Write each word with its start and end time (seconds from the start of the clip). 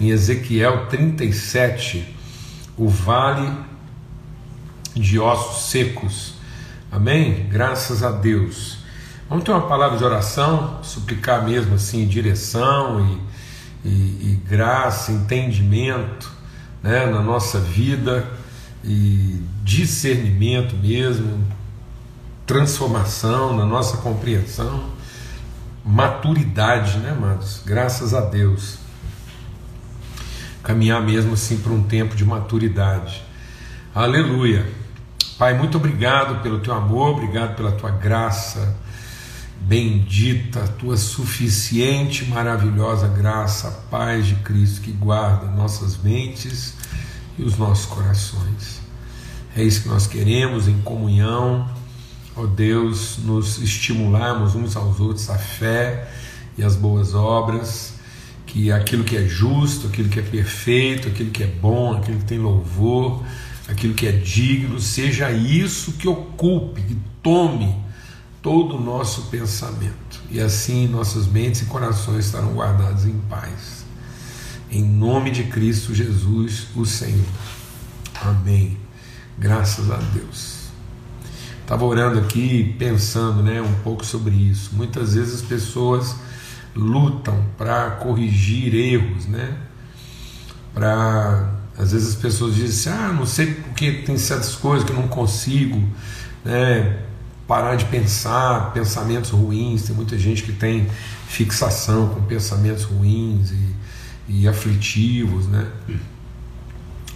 em 0.00 0.08
Ezequiel 0.08 0.86
37, 0.86 2.16
o 2.76 2.88
vale 2.88 3.52
de 4.94 5.18
ossos 5.18 5.70
secos. 5.70 6.34
Amém? 6.90 7.46
Graças 7.48 8.02
a 8.02 8.10
Deus. 8.10 8.78
Vamos 9.28 9.44
ter 9.44 9.52
uma 9.52 9.68
palavra 9.68 9.96
de 9.96 10.02
oração, 10.02 10.82
suplicar 10.82 11.44
mesmo 11.44 11.74
assim 11.74 12.04
direção 12.08 13.20
e, 13.84 13.88
e, 13.88 13.90
e 13.90 14.42
graça, 14.48 15.12
entendimento 15.12 16.32
né, 16.82 17.06
na 17.06 17.22
nossa 17.22 17.60
vida 17.60 18.26
e 18.82 19.40
discernimento 19.62 20.74
mesmo, 20.74 21.46
transformação 22.44 23.56
na 23.56 23.64
nossa 23.64 23.98
compreensão, 23.98 24.90
maturidade, 25.84 26.98
né, 26.98 27.10
amados? 27.10 27.62
Graças 27.64 28.12
a 28.12 28.22
Deus. 28.22 28.79
Caminhar 30.62 31.02
mesmo 31.02 31.34
assim 31.34 31.58
para 31.58 31.72
um 31.72 31.82
tempo 31.82 32.14
de 32.14 32.24
maturidade. 32.24 33.22
Aleluia. 33.94 34.66
Pai, 35.38 35.56
muito 35.56 35.78
obrigado 35.78 36.42
pelo 36.42 36.58
teu 36.58 36.74
amor, 36.74 37.12
obrigado 37.12 37.56
pela 37.56 37.72
tua 37.72 37.90
graça. 37.90 38.76
Bendita 39.62 40.60
tua 40.78 40.96
suficiente, 40.96 42.24
maravilhosa 42.24 43.08
graça, 43.08 43.68
a 43.68 43.70
paz 43.90 44.26
de 44.26 44.34
Cristo 44.36 44.80
que 44.80 44.92
guarda 44.92 45.46
nossas 45.46 45.96
mentes 45.96 46.74
e 47.38 47.42
os 47.42 47.56
nossos 47.56 47.86
corações. 47.86 48.80
É 49.56 49.62
isso 49.62 49.82
que 49.82 49.88
nós 49.88 50.06
queremos 50.06 50.68
em 50.68 50.80
comunhão, 50.82 51.68
ó 52.36 52.46
Deus, 52.46 53.18
nos 53.18 53.58
estimularmos 53.58 54.54
uns 54.54 54.76
aos 54.76 55.00
outros 55.00 55.28
a 55.28 55.38
fé 55.38 56.08
e 56.56 56.62
as 56.62 56.76
boas 56.76 57.14
obras, 57.14 57.89
que 58.50 58.72
aquilo 58.72 59.04
que 59.04 59.16
é 59.16 59.28
justo, 59.28 59.86
aquilo 59.86 60.08
que 60.08 60.18
é 60.18 60.22
perfeito, 60.22 61.06
aquilo 61.06 61.30
que 61.30 61.44
é 61.44 61.46
bom, 61.46 61.94
aquilo 61.94 62.18
que 62.18 62.24
tem 62.24 62.38
louvor, 62.38 63.22
aquilo 63.68 63.94
que 63.94 64.08
é 64.08 64.12
digno, 64.12 64.80
seja 64.80 65.30
isso 65.30 65.92
que 65.92 66.08
ocupe, 66.08 66.82
que 66.82 66.98
tome 67.22 67.76
todo 68.42 68.76
o 68.76 68.80
nosso 68.80 69.22
pensamento. 69.26 70.20
E 70.30 70.40
assim 70.40 70.88
nossas 70.88 71.28
mentes 71.28 71.62
e 71.62 71.66
corações 71.66 72.26
estarão 72.26 72.52
guardados 72.54 73.04
em 73.04 73.16
paz. 73.28 73.84
Em 74.68 74.82
nome 74.82 75.30
de 75.30 75.44
Cristo 75.44 75.94
Jesus, 75.94 76.66
o 76.74 76.84
Senhor. 76.84 77.24
Amém. 78.20 78.76
Graças 79.38 79.92
a 79.92 79.96
Deus. 79.96 80.60
Estava 81.62 81.84
orando 81.84 82.18
aqui, 82.18 82.74
pensando 82.80 83.44
né, 83.44 83.62
um 83.62 83.74
pouco 83.84 84.04
sobre 84.04 84.34
isso. 84.34 84.70
Muitas 84.72 85.14
vezes 85.14 85.36
as 85.36 85.42
pessoas 85.42 86.16
lutam 86.74 87.44
para 87.58 87.90
corrigir 87.92 88.74
erros, 88.74 89.26
né? 89.26 89.56
Para 90.72 91.50
às 91.78 91.92
vezes 91.92 92.10
as 92.10 92.14
pessoas 92.14 92.54
dizem 92.54 92.92
assim, 92.92 93.04
ah, 93.04 93.12
não 93.12 93.24
sei 93.24 93.54
porque 93.54 93.92
tem 93.92 94.18
certas 94.18 94.54
coisas 94.54 94.84
que 94.84 94.92
eu 94.92 94.96
não 94.96 95.08
consigo, 95.08 95.82
né? 96.44 96.98
Parar 97.46 97.76
de 97.76 97.84
pensar 97.86 98.72
pensamentos 98.72 99.30
ruins. 99.30 99.82
Tem 99.82 99.96
muita 99.96 100.18
gente 100.18 100.42
que 100.42 100.52
tem 100.52 100.86
fixação 101.26 102.08
com 102.08 102.22
pensamentos 102.22 102.84
ruins 102.84 103.50
e 103.50 103.80
e 104.30 104.46
aflitivos, 104.46 105.48
né? 105.48 105.66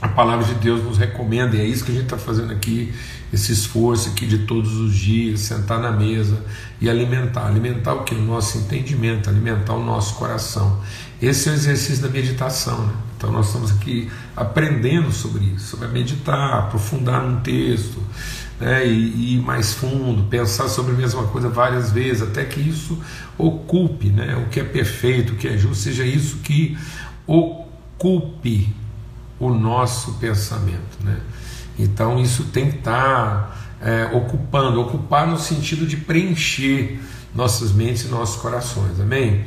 A 0.03 0.09
palavra 0.09 0.45
de 0.45 0.55
Deus 0.55 0.83
nos 0.83 0.99
recomenda, 0.99 1.57
e 1.57 1.61
é 1.61 1.65
isso 1.65 1.85
que 1.85 1.93
a 1.93 1.95
gente 1.95 2.05
está 2.05 2.19
fazendo 2.19 2.53
aqui, 2.53 2.93
esse 3.35 3.53
esforço 3.53 4.11
aqui 4.11 4.27
de 4.27 4.39
todos 4.39 4.77
os 4.77 4.95
dias, 4.95 5.41
sentar 5.41 5.81
na 5.81 5.91
mesa 5.91 6.39
e 6.81 6.89
alimentar. 6.89 7.47
Alimentar 7.47 7.95
o 7.95 8.05
que? 8.05 8.15
O 8.15 8.23
nosso 8.23 8.59
entendimento, 8.59 9.29
alimentar 9.29 9.75
o 9.75 9.85
nosso 9.85 10.15
coração. 10.15 10.81
Esse 11.21 11.49
é 11.49 11.53
o 11.53 11.55
exercício 11.55 12.03
da 12.03 12.09
meditação. 12.09 12.87
Né? 12.87 12.93
Então 13.17 13.33
nós 13.33 13.47
estamos 13.47 13.73
aqui 13.73 14.11
aprendendo 14.37 15.11
sobre 15.11 15.45
isso, 15.47 15.71
sobre 15.71 15.89
meditar, 15.89 16.61
aprofundar 16.61 17.23
num 17.23 17.41
texto, 17.41 18.01
né, 18.61 18.87
e, 18.87 19.35
ir 19.35 19.41
mais 19.41 19.73
fundo, 19.73 20.25
pensar 20.25 20.69
sobre 20.69 20.93
a 20.93 20.97
mesma 20.97 21.25
coisa 21.25 21.49
várias 21.49 21.91
vezes, 21.91 22.23
até 22.23 22.45
que 22.45 22.61
isso 22.61 22.97
ocupe 23.37 24.11
né, 24.11 24.37
o 24.37 24.49
que 24.49 24.61
é 24.61 24.65
perfeito, 24.65 25.33
o 25.33 25.37
que 25.37 25.49
é 25.49 25.59
justo, 25.59 25.83
seja 25.83 26.05
isso 26.05 26.37
que 26.37 26.79
ocupe 27.27 28.73
o 29.41 29.51
nosso 29.51 30.13
pensamento. 30.15 31.03
Né? 31.03 31.19
Então 31.79 32.21
isso 32.21 32.45
tem 32.45 32.71
que 32.71 32.79
estar 32.79 33.77
é, 33.81 34.11
ocupando, 34.17 34.81
ocupar 34.81 35.27
no 35.27 35.39
sentido 35.39 35.87
de 35.87 35.97
preencher 35.97 37.01
nossas 37.35 37.73
mentes 37.73 38.05
e 38.05 38.09
nossos 38.09 38.41
corações, 38.41 39.01
amém? 39.01 39.45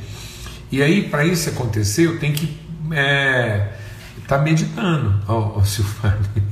E 0.72 0.84
aí, 0.84 1.08
para 1.10 1.26
isso 1.26 1.50
acontecer, 1.50 2.06
eu 2.06 2.20
tenho 2.20 2.34
que 2.34 2.60
estar 2.84 2.96
é, 2.96 3.78
tá 4.28 4.38
meditando. 4.38 5.18
Ó, 5.28 5.58
oh, 5.58 5.60
oh. 5.62 6.48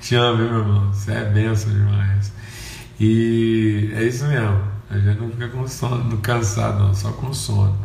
Te 0.00 0.14
amo, 0.14 0.38
meu 0.38 0.58
irmão. 0.58 0.92
Você 0.92 1.12
é 1.12 1.24
benção 1.24 1.72
demais. 1.72 2.32
E 3.00 3.90
é 3.94 4.04
isso 4.04 4.24
mesmo. 4.26 4.62
A 4.88 4.98
gente 4.98 5.20
não 5.20 5.30
fica 5.30 5.48
com 5.48 5.66
sono, 5.66 6.18
cansado, 6.18 6.78
não, 6.78 6.94
só 6.94 7.10
com 7.12 7.32
sono. 7.32 7.76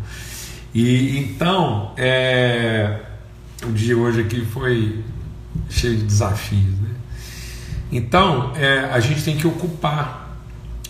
E 0.73 1.17
então, 1.17 1.93
é, 1.97 2.99
o 3.63 3.71
dia 3.71 3.97
hoje 3.97 4.21
aqui 4.21 4.45
foi 4.45 5.03
cheio 5.69 5.97
de 5.97 6.03
desafios. 6.03 6.79
Né? 6.79 6.89
Então, 7.91 8.53
é, 8.55 8.89
a 8.91 8.99
gente 8.99 9.23
tem 9.23 9.37
que 9.37 9.47
ocupar. 9.47 10.37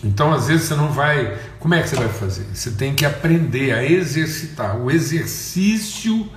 Então, 0.04 0.34
às 0.34 0.48
vezes, 0.48 0.68
você 0.68 0.76
não 0.76 0.92
vai. 0.92 1.38
Como 1.60 1.74
é 1.74 1.82
que 1.82 1.90
você 1.90 1.96
vai 1.96 2.10
fazer? 2.10 2.46
Você 2.54 2.72
tem 2.72 2.94
que 2.94 3.06
aprender 3.06 3.74
a 3.74 3.84
exercitar 3.84 4.78
o 4.78 4.90
exercício 4.90 6.28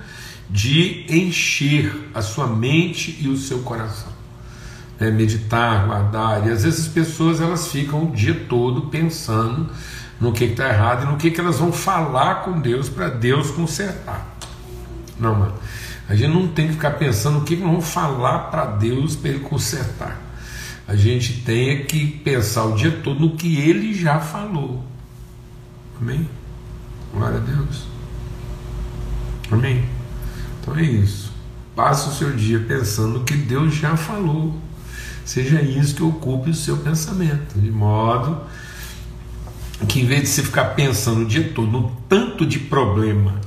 de 0.49 1.05
encher 1.09 2.09
a 2.13 2.21
sua 2.21 2.47
mente 2.47 3.17
e 3.21 3.27
o 3.29 3.37
seu 3.37 3.59
coração 3.59 4.11
né, 5.01 5.09
meditar, 5.09 5.87
guardar. 5.87 6.47
E 6.47 6.51
às 6.51 6.63
vezes 6.63 6.81
as 6.81 6.87
pessoas 6.87 7.41
elas 7.41 7.67
ficam 7.67 8.03
o 8.03 8.11
dia 8.11 8.45
todo 8.47 8.83
pensando 8.83 9.67
no 10.19 10.31
que 10.31 10.43
está 10.43 10.69
errado 10.69 11.03
e 11.03 11.11
no 11.11 11.17
que, 11.17 11.31
que 11.31 11.41
elas 11.41 11.57
vão 11.57 11.73
falar 11.73 12.43
com 12.43 12.59
Deus 12.59 12.87
para 12.87 13.09
Deus 13.09 13.49
consertar. 13.49 14.37
Não, 15.19 15.33
mano. 15.33 15.55
A 16.07 16.15
gente 16.15 16.31
não 16.31 16.47
tem 16.47 16.67
que 16.67 16.73
ficar 16.73 16.91
pensando 16.91 17.39
o 17.39 17.41
que, 17.41 17.55
que 17.55 17.61
nós 17.63 17.71
vamos 17.71 17.89
falar 17.89 18.51
para 18.51 18.65
Deus 18.65 19.15
para 19.15 19.31
Ele 19.31 19.39
consertar. 19.39 20.19
A 20.87 20.95
gente 20.95 21.41
tem 21.41 21.85
que 21.85 22.07
pensar 22.07 22.65
o 22.65 22.75
dia 22.75 22.91
todo 22.91 23.19
no 23.19 23.35
que 23.35 23.57
Ele 23.57 23.93
já 23.93 24.19
falou. 24.19 24.83
Amém? 25.99 26.27
Glória 27.13 27.37
a 27.37 27.41
Deus. 27.41 27.83
Amém? 29.51 29.85
Então 30.59 30.77
é 30.77 30.83
isso. 30.83 31.31
Passa 31.75 32.09
o 32.09 32.13
seu 32.13 32.35
dia 32.35 32.59
pensando 32.59 33.19
no 33.19 33.23
que 33.23 33.35
Deus 33.35 33.73
já 33.73 33.95
falou 33.95 34.59
seja 35.25 35.61
isso 35.61 35.95
que 35.95 36.03
ocupe 36.03 36.49
o 36.49 36.53
seu 36.53 36.77
pensamento, 36.77 37.59
de 37.59 37.71
modo 37.71 38.41
que 39.87 40.01
em 40.01 40.05
vez 40.05 40.23
de 40.23 40.27
você 40.27 40.43
ficar 40.43 40.65
pensando 40.75 41.21
o 41.21 41.25
dia 41.25 41.51
todo 41.55 41.71
no 41.71 41.91
tanto 42.07 42.45
de 42.45 42.59
problema 42.59 43.41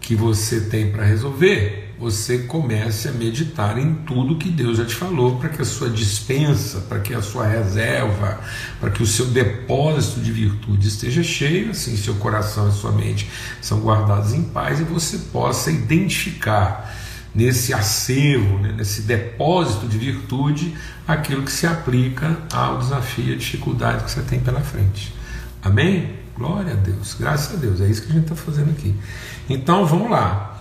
que 0.00 0.14
você 0.14 0.60
tem 0.60 0.92
para 0.92 1.04
resolver, 1.04 1.87
você 1.98 2.38
comece 2.38 3.08
a 3.08 3.12
meditar 3.12 3.76
em 3.76 3.92
tudo 3.92 4.36
que 4.36 4.48
Deus 4.48 4.78
já 4.78 4.84
te 4.84 4.94
falou 4.94 5.36
para 5.36 5.48
que 5.48 5.60
a 5.60 5.64
sua 5.64 5.90
dispensa, 5.90 6.80
para 6.82 7.00
que 7.00 7.12
a 7.12 7.20
sua 7.20 7.46
reserva, 7.46 8.38
para 8.78 8.90
que 8.90 9.02
o 9.02 9.06
seu 9.06 9.26
depósito 9.26 10.20
de 10.20 10.30
virtude 10.30 10.86
esteja 10.86 11.22
cheio, 11.24 11.72
assim 11.72 11.96
seu 11.96 12.14
coração 12.14 12.68
e 12.68 12.72
sua 12.72 12.92
mente 12.92 13.28
são 13.60 13.80
guardados 13.80 14.32
em 14.32 14.42
paz 14.42 14.78
e 14.78 14.84
você 14.84 15.18
possa 15.32 15.72
identificar 15.72 16.94
nesse 17.34 17.74
acervo, 17.74 18.58
né, 18.60 18.72
nesse 18.76 19.02
depósito 19.02 19.86
de 19.86 19.98
virtude, 19.98 20.74
aquilo 21.06 21.42
que 21.42 21.52
se 21.52 21.66
aplica 21.66 22.38
ao 22.52 22.78
desafio, 22.78 23.34
à 23.34 23.36
dificuldade 23.36 24.04
que 24.04 24.10
você 24.10 24.22
tem 24.22 24.40
pela 24.40 24.60
frente. 24.60 25.14
Amém? 25.62 26.16
Glória 26.36 26.72
a 26.72 26.76
Deus, 26.76 27.16
graças 27.18 27.54
a 27.54 27.56
Deus, 27.56 27.80
é 27.80 27.88
isso 27.88 28.02
que 28.02 28.10
a 28.10 28.14
gente 28.14 28.32
está 28.32 28.36
fazendo 28.36 28.70
aqui. 28.70 28.94
Então 29.50 29.84
vamos 29.84 30.08
lá. 30.10 30.57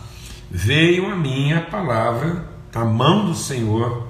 Veio 0.50 1.08
a 1.08 1.16
minha 1.16 1.62
palavra, 1.62 2.48
a 2.74 2.86
mão 2.86 3.26
do 3.26 3.36
Senhor, 3.36 4.08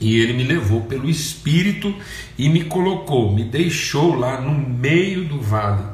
e 0.00 0.18
ele 0.18 0.32
me 0.32 0.44
levou 0.44 0.82
pelo 0.82 1.08
Espírito 1.08 1.94
e 2.38 2.48
me 2.48 2.64
colocou, 2.64 3.34
me 3.34 3.44
deixou 3.44 4.14
lá 4.14 4.40
no 4.40 4.52
meio 4.52 5.24
do 5.24 5.40
vale 5.40 5.84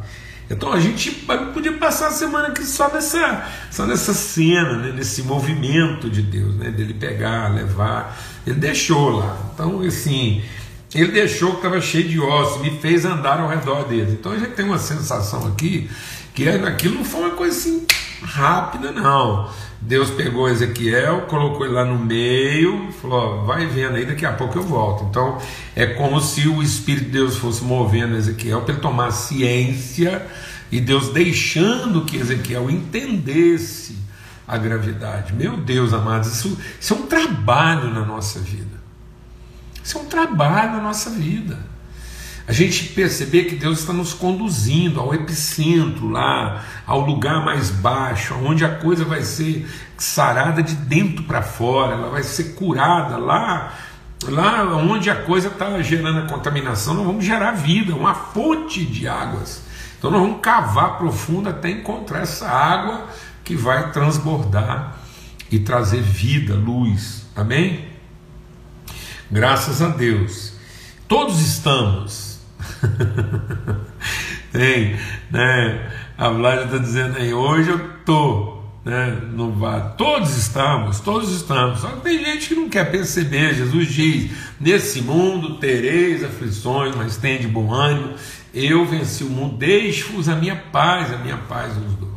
então 0.49 0.73
a 0.73 0.79
gente 0.79 1.11
podia 1.53 1.73
passar 1.73 2.09
a 2.09 2.13
semana 2.13 2.49
aqui 2.49 2.65
só 2.65 2.93
nessa, 2.93 3.45
só 3.71 3.85
nessa 3.85 4.15
cena, 4.15 4.77
né, 4.77 4.93
nesse 4.93 5.23
movimento 5.23 6.09
de 6.09 6.23
Deus, 6.23 6.55
né, 6.55 6.71
dele 6.71 6.95
pegar, 6.95 7.53
levar. 7.53 8.17
Ele 8.47 8.57
deixou 8.57 9.11
lá. 9.11 9.37
Então, 9.53 9.81
assim, 9.81 10.43
ele 10.95 11.11
deixou 11.11 11.51
que 11.51 11.57
estava 11.57 11.81
cheio 11.81 12.09
de 12.09 12.21
ossos, 12.21 12.63
me 12.63 12.71
fez 12.79 13.05
andar 13.05 13.41
ao 13.41 13.49
redor 13.49 13.89
dele. 13.89 14.17
Então 14.21 14.33
a 14.33 14.39
gente 14.39 14.53
tem 14.53 14.65
uma 14.65 14.79
sensação 14.79 15.47
aqui 15.49 15.91
que 16.33 16.49
aquilo 16.49 16.97
não 16.97 17.05
foi 17.05 17.23
uma 17.23 17.31
coisa 17.31 17.57
assim 17.57 17.85
rápida, 18.27 18.93
não. 18.93 19.49
Deus 19.81 20.11
pegou 20.11 20.49
Ezequiel, 20.49 21.23
colocou 21.23 21.65
ele 21.65 21.75
lá 21.75 21.85
no 21.85 21.99
meio, 21.99 22.91
falou: 23.01 23.19
ó, 23.19 23.45
vai 23.45 23.67
vendo 23.67 23.97
aí, 23.97 24.05
daqui 24.05 24.27
a 24.27 24.33
pouco 24.33 24.59
eu 24.59 24.63
volto. 24.63 25.05
Então 25.05 25.39
é 25.75 25.87
como 25.87 26.21
se 26.21 26.49
o 26.49 26.63
Espírito 26.63 27.07
de 27.07 27.13
Deus 27.13 27.37
fosse 27.37 27.63
movendo 27.63 28.17
Ezequiel 28.17 28.63
para 28.63 28.73
ele 28.73 28.83
tomar 28.83 29.11
ciência 29.13 30.27
e 30.73 30.81
Deus 30.81 31.11
deixando 31.11 32.05
que 32.05 32.17
Ezequiel 32.17 32.69
entendesse 32.69 33.97
a 34.47 34.57
gravidade. 34.57 35.33
Meu 35.33 35.57
Deus, 35.57 35.93
amados, 35.93 36.33
isso, 36.33 36.59
isso 36.81 36.95
é 36.95 36.97
um 36.97 37.07
trabalho 37.07 37.93
na 37.93 38.05
nossa 38.05 38.41
vida. 38.41 38.77
Isso 39.83 39.99
é 39.99 40.01
um 40.01 40.07
trabalho 40.07 40.73
na 40.73 40.83
nossa 40.83 41.11
vida. 41.11 41.59
A 42.49 42.53
gente 42.53 42.85
perceber 42.91 43.45
que 43.45 43.57
Deus 43.57 43.81
está 43.81 43.93
nos 43.93 44.15
conduzindo 44.15 45.01
ao 45.01 45.13
epicentro, 45.13 46.09
lá, 46.09 46.65
ao 46.87 47.01
lugar 47.01 47.45
mais 47.45 47.71
baixo, 47.71 48.35
onde 48.35 48.65
a 48.65 48.77
coisa 48.77 49.05
vai 49.05 49.23
ser 49.23 49.69
sarada 49.99 50.63
de 50.63 50.75
dentro 50.75 51.25
para 51.25 51.43
fora, 51.43 51.95
ela 51.95 52.09
vai 52.09 52.23
ser 52.23 52.55
curada 52.55 53.17
lá, 53.17 53.75
lá 54.29 54.77
onde 54.77 55.11
a 55.11 55.17
coisa 55.17 55.49
está 55.49 55.83
gerando 55.83 56.21
a 56.21 56.29
contaminação, 56.29 56.95
nós 56.95 57.07
vamos 57.07 57.25
gerar 57.25 57.51
vida, 57.51 57.97
uma 57.97 58.15
fonte 58.15 58.85
de 58.85 59.09
águas. 59.09 59.63
Então 59.99 60.11
nós 60.11 60.21
vamos 60.21 60.41
cavar 60.41 60.99
profundo 60.99 61.49
até 61.49 61.69
encontrar 61.69 62.21
essa 62.21 62.49
água 62.49 63.09
que 63.43 63.57
vai 63.57 63.91
transbordar 63.91 64.99
e 65.51 65.59
trazer 65.59 66.01
vida, 66.01 66.55
luz. 66.55 67.27
Amém? 67.35 67.89
Graças 69.29 69.83
a 69.83 69.89
Deus. 69.89 70.53
Todos 71.09 71.41
estamos. 71.41 72.26
Tem, 74.53 74.97
né? 75.31 75.91
A 76.17 76.31
Vládia 76.31 76.65
está 76.65 76.79
dizendo 76.79 77.19
aí, 77.19 77.33
hoje 77.33 77.71
eu 77.71 77.79
tô, 78.05 78.63
né? 78.85 79.19
No 79.33 79.51
bar. 79.51 79.97
Todos 79.99 80.37
estamos, 80.37 81.01
todos 81.01 81.31
estamos. 81.33 81.81
Só 81.81 81.89
que 81.89 82.01
tem 82.01 82.25
gente 82.25 82.49
que 82.49 82.55
não 82.55 82.69
quer 82.69 82.91
perceber. 82.91 83.55
Jesus 83.55 83.93
diz: 83.93 84.31
nesse 84.61 85.03
mundo 85.03 85.59
tereis 85.59 86.25
aflições, 86.25 86.95
mas 86.95 87.17
tem 87.17 87.39
de 87.39 87.49
bom 87.49 87.73
ânimo. 87.73 88.15
Eu 88.55 88.87
venci 88.87 89.25
o 89.25 89.29
mundo, 89.29 89.57
deixe-vos 89.57 90.29
a 90.29 90.37
minha 90.37 90.57
paz, 90.57 91.13
a 91.13 91.19
minha 91.19 91.37
paz 91.37 91.75
vos 91.75 91.95
dou. 91.97 92.16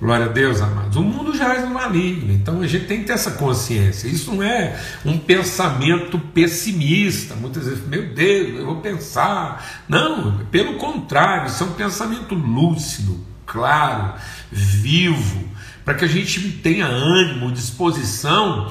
Glória 0.00 0.26
a 0.26 0.28
Deus, 0.28 0.60
amados. 0.60 0.96
O 0.96 1.02
mundo 1.02 1.34
já 1.34 1.54
é 1.54 1.64
maligno, 1.64 2.30
então 2.32 2.60
a 2.60 2.66
gente 2.66 2.84
tem 2.84 3.00
que 3.00 3.06
ter 3.06 3.14
essa 3.14 3.30
consciência. 3.32 4.08
Isso 4.08 4.30
não 4.32 4.42
é 4.42 4.78
um 5.04 5.18
pensamento 5.18 6.18
pessimista. 6.18 7.34
Muitas 7.34 7.64
vezes, 7.64 7.86
meu 7.86 8.14
Deus, 8.14 8.58
eu 8.58 8.66
vou 8.66 8.76
pensar. 8.76 9.84
Não, 9.88 10.38
pelo 10.50 10.74
contrário, 10.74 11.48
isso 11.48 11.64
é 11.64 11.66
um 11.66 11.72
pensamento 11.72 12.34
lúcido, 12.34 13.18
claro, 13.46 14.12
vivo, 14.52 15.48
para 15.82 15.94
que 15.94 16.04
a 16.04 16.08
gente 16.08 16.40
tenha 16.62 16.86
ânimo, 16.86 17.50
disposição, 17.50 18.70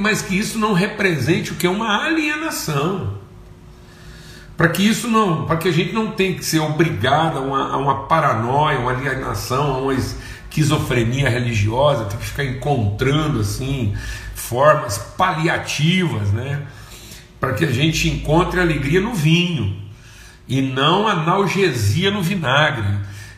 mas 0.00 0.20
que 0.20 0.38
isso 0.38 0.58
não 0.58 0.74
represente 0.74 1.52
o 1.52 1.54
que 1.54 1.66
é 1.66 1.70
uma 1.70 2.04
alienação 2.04 3.22
para 4.56 4.68
que 4.68 4.86
isso 4.86 5.08
não, 5.08 5.44
para 5.46 5.56
que 5.56 5.66
a 5.66 5.72
gente 5.72 5.92
não 5.92 6.12
tenha 6.12 6.34
que 6.34 6.44
ser 6.44 6.60
obrigado 6.60 7.38
a 7.38 7.40
uma, 7.40 7.72
a 7.72 7.76
uma 7.76 8.04
paranoia, 8.04 8.78
uma 8.78 8.92
alienação, 8.92 9.74
a 9.74 9.78
uma 9.78 9.94
esquizofrenia 10.52 11.30
religiosa, 11.30 12.04
ter 12.04 12.18
que 12.18 12.26
ficar 12.26 12.44
encontrando 12.44 13.40
assim 13.40 13.94
formas 14.34 14.98
paliativas, 14.98 16.30
né? 16.30 16.62
Para 17.40 17.54
que 17.54 17.64
a 17.64 17.72
gente 17.72 18.08
encontre 18.08 18.60
alegria 18.60 19.00
no 19.00 19.14
vinho 19.14 19.80
e 20.46 20.60
não 20.60 21.08
analgesia 21.08 22.10
no 22.10 22.22
vinagre. 22.22 22.86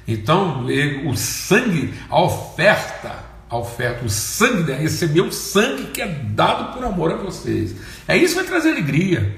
Então, 0.06 0.66
o 1.06 1.16
sangue, 1.16 1.94
a 2.11 2.20
oferta, 2.20 3.25
a 3.49 3.56
oferta, 3.56 4.05
o 4.05 4.10
sangue, 4.10 4.72
né? 4.72 4.76
receber 4.76 5.22
o 5.22 5.32
sangue 5.32 5.84
que 5.84 6.02
é 6.02 6.06
dado 6.06 6.75
por 6.75 6.84
amor 6.84 7.12
a 7.12 7.17
vocês. 7.17 7.75
É 8.06 8.17
isso 8.17 8.34
que 8.34 8.40
vai 8.40 8.49
trazer 8.49 8.72
alegria. 8.72 9.37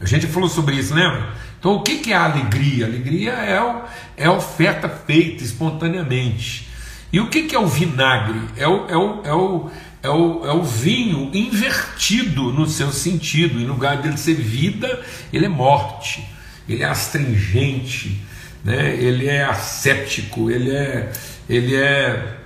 A 0.00 0.06
gente 0.06 0.26
falou 0.26 0.48
sobre 0.48 0.76
isso, 0.76 0.94
lembra? 0.94 1.34
Então, 1.58 1.74
o 1.74 1.82
que 1.82 2.10
é 2.10 2.16
a 2.16 2.24
alegria? 2.24 2.86
Alegria 2.86 3.32
é, 3.32 3.60
o, 3.60 3.82
é 4.16 4.26
a 4.26 4.32
oferta 4.32 4.88
feita 4.88 5.44
espontaneamente. 5.44 6.69
E 7.12 7.18
o 7.18 7.28
que 7.28 7.54
é 7.54 7.58
o 7.58 7.66
vinagre? 7.66 8.40
É 8.56 8.68
o, 8.68 8.86
é 8.88 8.96
o, 8.96 9.22
é 9.24 9.34
o, 9.34 9.70
é 10.02 10.08
o, 10.08 10.46
é 10.46 10.52
o 10.52 10.62
vinho 10.62 11.30
invertido 11.34 12.52
no 12.52 12.66
seu 12.66 12.92
sentido. 12.92 13.58
Em 13.58 13.66
lugar 13.66 14.00
dele 14.00 14.16
ser 14.16 14.34
vida, 14.34 15.02
ele 15.32 15.46
é 15.46 15.48
morte, 15.48 16.26
ele 16.68 16.82
é 16.82 16.86
astringente, 16.86 18.22
né? 18.64 18.94
ele 18.94 19.26
é 19.26 19.44
asséptico, 19.44 20.50
ele 20.50 20.70
é, 20.70 21.12
ele 21.48 21.74
é, 21.74 22.36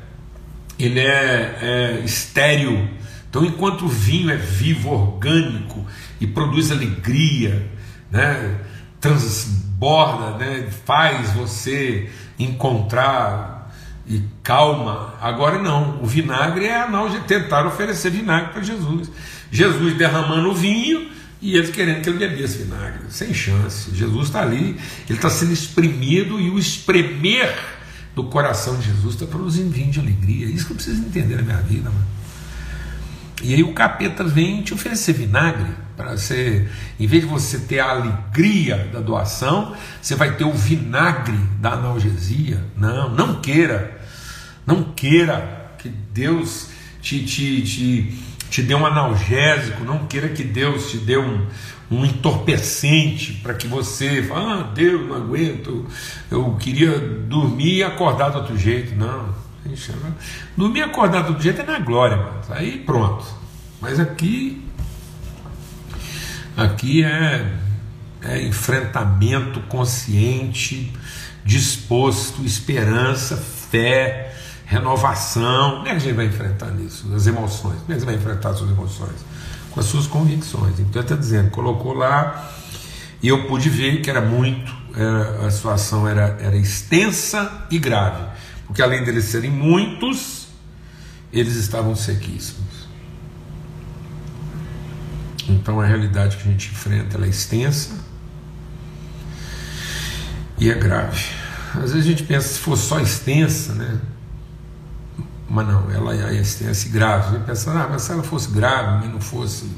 ele 0.79 1.01
é, 1.01 1.59
é 1.61 2.03
estéril. 2.05 2.89
Então, 3.29 3.45
enquanto 3.45 3.85
o 3.85 3.89
vinho 3.89 4.31
é 4.31 4.37
vivo, 4.37 4.91
orgânico, 4.91 5.85
e 6.21 6.27
produz 6.27 6.71
alegria, 6.71 7.69
né? 8.11 8.61
transborda, 8.99 10.39
né? 10.39 10.69
faz 10.87 11.33
você 11.33 12.09
encontrar 12.39 13.64
e 14.07 14.23
calma. 14.43 15.15
Agora 15.21 15.61
não, 15.61 16.03
o 16.03 16.07
vinagre 16.07 16.67
é 16.67 16.83
analgésico, 16.83 17.27
tentar 17.27 17.67
oferecer 17.67 18.11
vinagre 18.11 18.53
para 18.53 18.63
Jesus. 18.63 19.11
Jesus 19.51 19.97
derramando 19.97 20.51
o 20.51 20.55
vinho 20.55 21.09
e 21.41 21.57
eles 21.57 21.71
querendo 21.71 22.03
que 22.03 22.09
ele 22.09 22.19
bebesse 22.19 22.59
vinagre, 22.59 23.03
sem 23.11 23.33
chance. 23.33 23.95
Jesus 23.95 24.29
está 24.29 24.43
ali, 24.43 24.77
ele 25.09 25.19
está 25.19 25.31
sendo 25.31 25.53
exprimido 25.53 26.41
e 26.41 26.51
o 26.51 26.59
espremer 26.59 27.55
do 28.15 28.25
coração 28.25 28.79
de 28.79 28.87
Jesus 28.87 29.15
está 29.15 29.27
produzindo 29.27 29.71
vinho 29.71 29.91
de 29.91 30.01
alegria. 30.01 30.47
Isso 30.47 30.67
que 30.67 30.73
eu 30.73 30.77
preciso 30.77 31.03
entender 31.03 31.37
na 31.37 31.43
minha 31.43 31.59
vida, 31.59 31.91
mano. 31.91 32.07
E 33.43 33.53
aí 33.53 33.63
o 33.63 33.75
capeta 33.75 34.25
vem 34.25 34.63
te 34.63 34.73
oferecer 34.73 35.13
vinagre 35.13 35.84
para 35.97 36.17
você, 36.17 36.69
em 36.99 37.07
vez 37.07 37.23
de 37.23 37.29
você 37.29 37.59
ter 37.61 37.79
a 37.79 37.91
alegria 37.91 38.89
da 38.93 39.01
doação, 39.01 39.75
você 40.01 40.15
vai 40.15 40.37
ter 40.37 40.45
o 40.45 40.53
vinagre 40.53 41.39
da 41.61 41.73
analgesia. 41.73 42.63
Não, 42.77 43.11
não 43.11 43.41
queira, 43.41 44.01
não 44.67 44.83
queira 44.83 45.77
que 45.79 45.89
Deus 45.89 46.71
te, 47.01 47.25
te, 47.25 47.63
te, 47.63 48.19
te 48.51 48.63
dê 48.63 48.75
um 48.75 48.85
analgésico, 48.85 49.85
não 49.85 50.07
queira 50.07 50.29
que 50.29 50.43
Deus 50.43 50.91
te 50.91 50.99
dê 50.99 51.17
um, 51.17 51.47
um 51.91 52.05
entorpecente 52.05 53.35
para 53.35 53.55
que 53.55 53.69
você 53.69 54.23
fale, 54.23 54.47
ah, 54.47 54.71
Deus, 54.75 55.09
não 55.09 55.17
aguento, 55.17 55.87
eu 56.31 56.57
queria 56.59 56.99
dormir 56.99 57.77
e 57.77 57.83
acordar 57.85 58.31
do 58.31 58.39
outro 58.39 58.59
jeito. 58.59 58.97
Não, 58.97 59.35
Dormir 60.57 60.83
acordado 60.83 61.35
do 61.35 61.43
jeito 61.43 61.63
é 61.63 61.65
na 61.65 61.79
glória, 61.79 62.17
mano. 62.17 62.41
Aí 62.51 62.79
pronto. 62.81 63.25
Mas 63.81 63.99
aqui. 63.99 64.64
Aqui 66.57 67.03
é, 67.03 67.53
é 68.23 68.43
enfrentamento 68.43 69.61
consciente, 69.63 70.93
disposto, 71.45 72.45
esperança, 72.45 73.37
fé, 73.37 74.35
renovação. 74.65 75.77
Como 75.77 75.89
é 75.89 75.91
que 75.91 75.97
a 75.97 75.99
gente 75.99 76.15
vai 76.15 76.27
enfrentar 76.27 76.73
isso? 76.81 77.13
As 77.15 77.27
emoções. 77.27 77.81
Como 77.81 77.93
é 77.93 77.95
que 77.95 78.01
você 78.01 78.07
vai 78.07 78.15
enfrentar 78.15 78.51
as 78.51 78.59
suas 78.59 78.71
emoções? 78.71 79.17
Com 79.71 79.81
as 79.81 79.87
suas 79.87 80.07
convicções. 80.07 80.79
Então 80.79 81.03
está 81.03 81.17
dizendo, 81.17 81.51
colocou 81.51 81.93
lá, 81.93 82.53
e 83.21 83.29
eu 83.29 83.47
pude 83.47 83.69
ver 83.69 84.01
que 84.01 84.09
era 84.09 84.21
muito, 84.21 84.73
era, 84.95 85.47
a 85.47 85.51
situação 85.51 86.07
era, 86.07 86.37
era 86.41 86.57
extensa 86.57 87.67
e 87.71 87.79
grave. 87.79 88.23
Porque 88.67 88.81
além 88.81 89.03
deles 89.03 89.25
serem 89.25 89.51
muitos, 89.51 90.47
eles 91.33 91.57
estavam 91.57 91.97
sequíssimos. 91.97 92.84
Então 95.49 95.81
a 95.81 95.87
realidade 95.87 96.37
que 96.37 96.49
a 96.49 96.51
gente 96.51 96.71
enfrenta 96.71 97.19
é 97.25 97.29
extensa 97.29 97.93
e 100.59 100.71
é 100.71 100.75
grave. 100.75 101.25
Às 101.75 101.93
vezes 101.93 102.07
a 102.07 102.11
gente 102.11 102.23
pensa 102.23 102.49
se 102.49 102.59
fosse 102.59 102.87
só 102.87 103.01
extensa, 103.01 103.75
né? 103.75 104.01
Mas 105.49 105.67
não, 105.67 105.91
ela 105.91 106.15
é 106.15 106.41
extensa 106.41 106.87
e 106.87 106.91
grave. 106.91 107.29
A 107.29 107.39
gente 107.39 107.47
pensa, 107.47 107.71
ah, 107.71 107.89
mas 107.91 108.03
se 108.03 108.13
ela 108.13 108.23
fosse 108.23 108.51
grave, 108.51 109.05
mas 109.05 109.13
não 109.13 109.21
fosse 109.21 109.71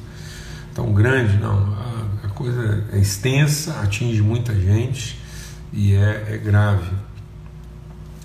tão 0.75 0.93
grande, 0.93 1.39
não. 1.39 1.75
A, 1.75 2.27
a 2.27 2.29
coisa 2.29 2.85
é 2.93 2.99
extensa, 2.99 3.81
atinge 3.81 4.23
muita 4.23 4.55
gente 4.55 5.19
e 5.73 5.95
é, 5.95 6.27
é 6.31 6.39
grave. 6.39 6.91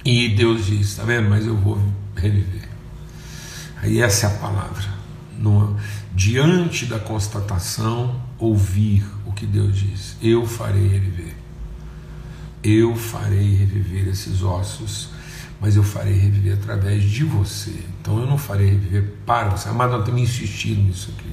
E 0.04 0.30
Deus 0.30 0.66
diz: 0.66 0.90
está 0.90 1.04
vendo? 1.04 1.30
Mas 1.30 1.46
eu 1.46 1.56
vou 1.56 1.82
reviver. 2.16 2.70
Aí 3.82 4.00
essa 4.00 4.28
é 4.28 4.30
a 4.30 4.34
palavra. 4.38 5.02
No, 5.38 5.76
diante 6.14 6.86
da 6.86 7.00
constatação, 7.00 8.22
ouvir 8.38 9.06
o 9.26 9.32
que 9.32 9.46
Deus 9.46 9.78
diz: 9.78 10.18
Eu 10.22 10.46
farei 10.46 10.88
reviver. 10.88 11.36
Eu 12.64 12.96
farei 12.96 13.56
reviver 13.56 14.08
esses 14.08 14.44
ossos, 14.44 15.10
mas 15.60 15.76
eu 15.76 15.84
farei 15.84 16.14
reviver 16.14 16.54
através 16.54 17.04
de 17.04 17.24
você. 17.24 17.84
Então 18.00 18.20
eu 18.20 18.28
não 18.28 18.38
farei 18.38 18.70
reviver 18.70 19.16
para 19.26 19.50
você. 19.50 19.70
Amado, 19.70 19.98
nós 19.98 20.06
temos 20.06 20.22
insistido 20.22 20.82
nisso 20.82 21.12
aqui. 21.18 21.32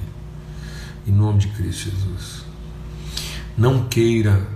Em 1.07 1.11
nome 1.11 1.39
de 1.39 1.47
Cristo 1.49 1.91
Jesus. 1.91 2.43
Não 3.57 3.87
queira 3.87 4.47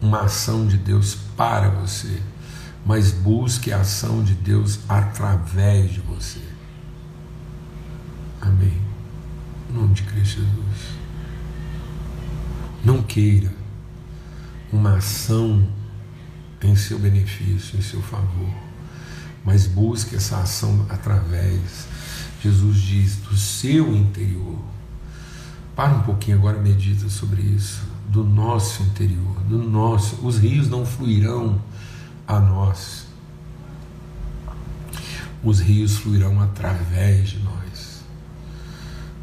uma 0.00 0.22
ação 0.22 0.66
de 0.66 0.76
Deus 0.76 1.16
para 1.36 1.70
você 1.70 2.20
mas 2.84 3.12
busque 3.12 3.72
a 3.72 3.80
ação 3.80 4.22
de 4.22 4.34
Deus 4.34 4.80
através 4.88 5.92
de 5.92 6.00
você. 6.00 6.40
Amém. 8.40 8.81
Nome 9.92 9.94
de 9.94 10.02
Cristo 10.04 10.40
Jesus. 10.40 10.96
Não 12.82 13.02
queira 13.02 13.52
uma 14.72 14.96
ação 14.96 15.68
em 16.62 16.74
seu 16.74 16.98
benefício, 16.98 17.78
em 17.78 17.82
seu 17.82 18.00
favor, 18.00 18.48
mas 19.44 19.66
busque 19.66 20.16
essa 20.16 20.38
ação 20.38 20.86
através, 20.88 21.86
Jesus 22.42 22.78
diz, 22.78 23.16
do 23.16 23.36
seu 23.36 23.94
interior. 23.94 24.58
Para 25.76 25.92
um 25.92 26.02
pouquinho 26.02 26.38
agora, 26.38 26.58
medita 26.58 27.10
sobre 27.10 27.42
isso, 27.42 27.82
do 28.08 28.24
nosso 28.24 28.82
interior, 28.84 29.40
do 29.44 29.58
nosso. 29.58 30.26
Os 30.26 30.38
rios 30.38 30.68
não 30.68 30.86
fluirão 30.86 31.60
a 32.26 32.40
nós, 32.40 33.06
os 35.44 35.60
rios 35.60 35.98
fluirão 35.98 36.40
através 36.40 37.28
de. 37.30 37.41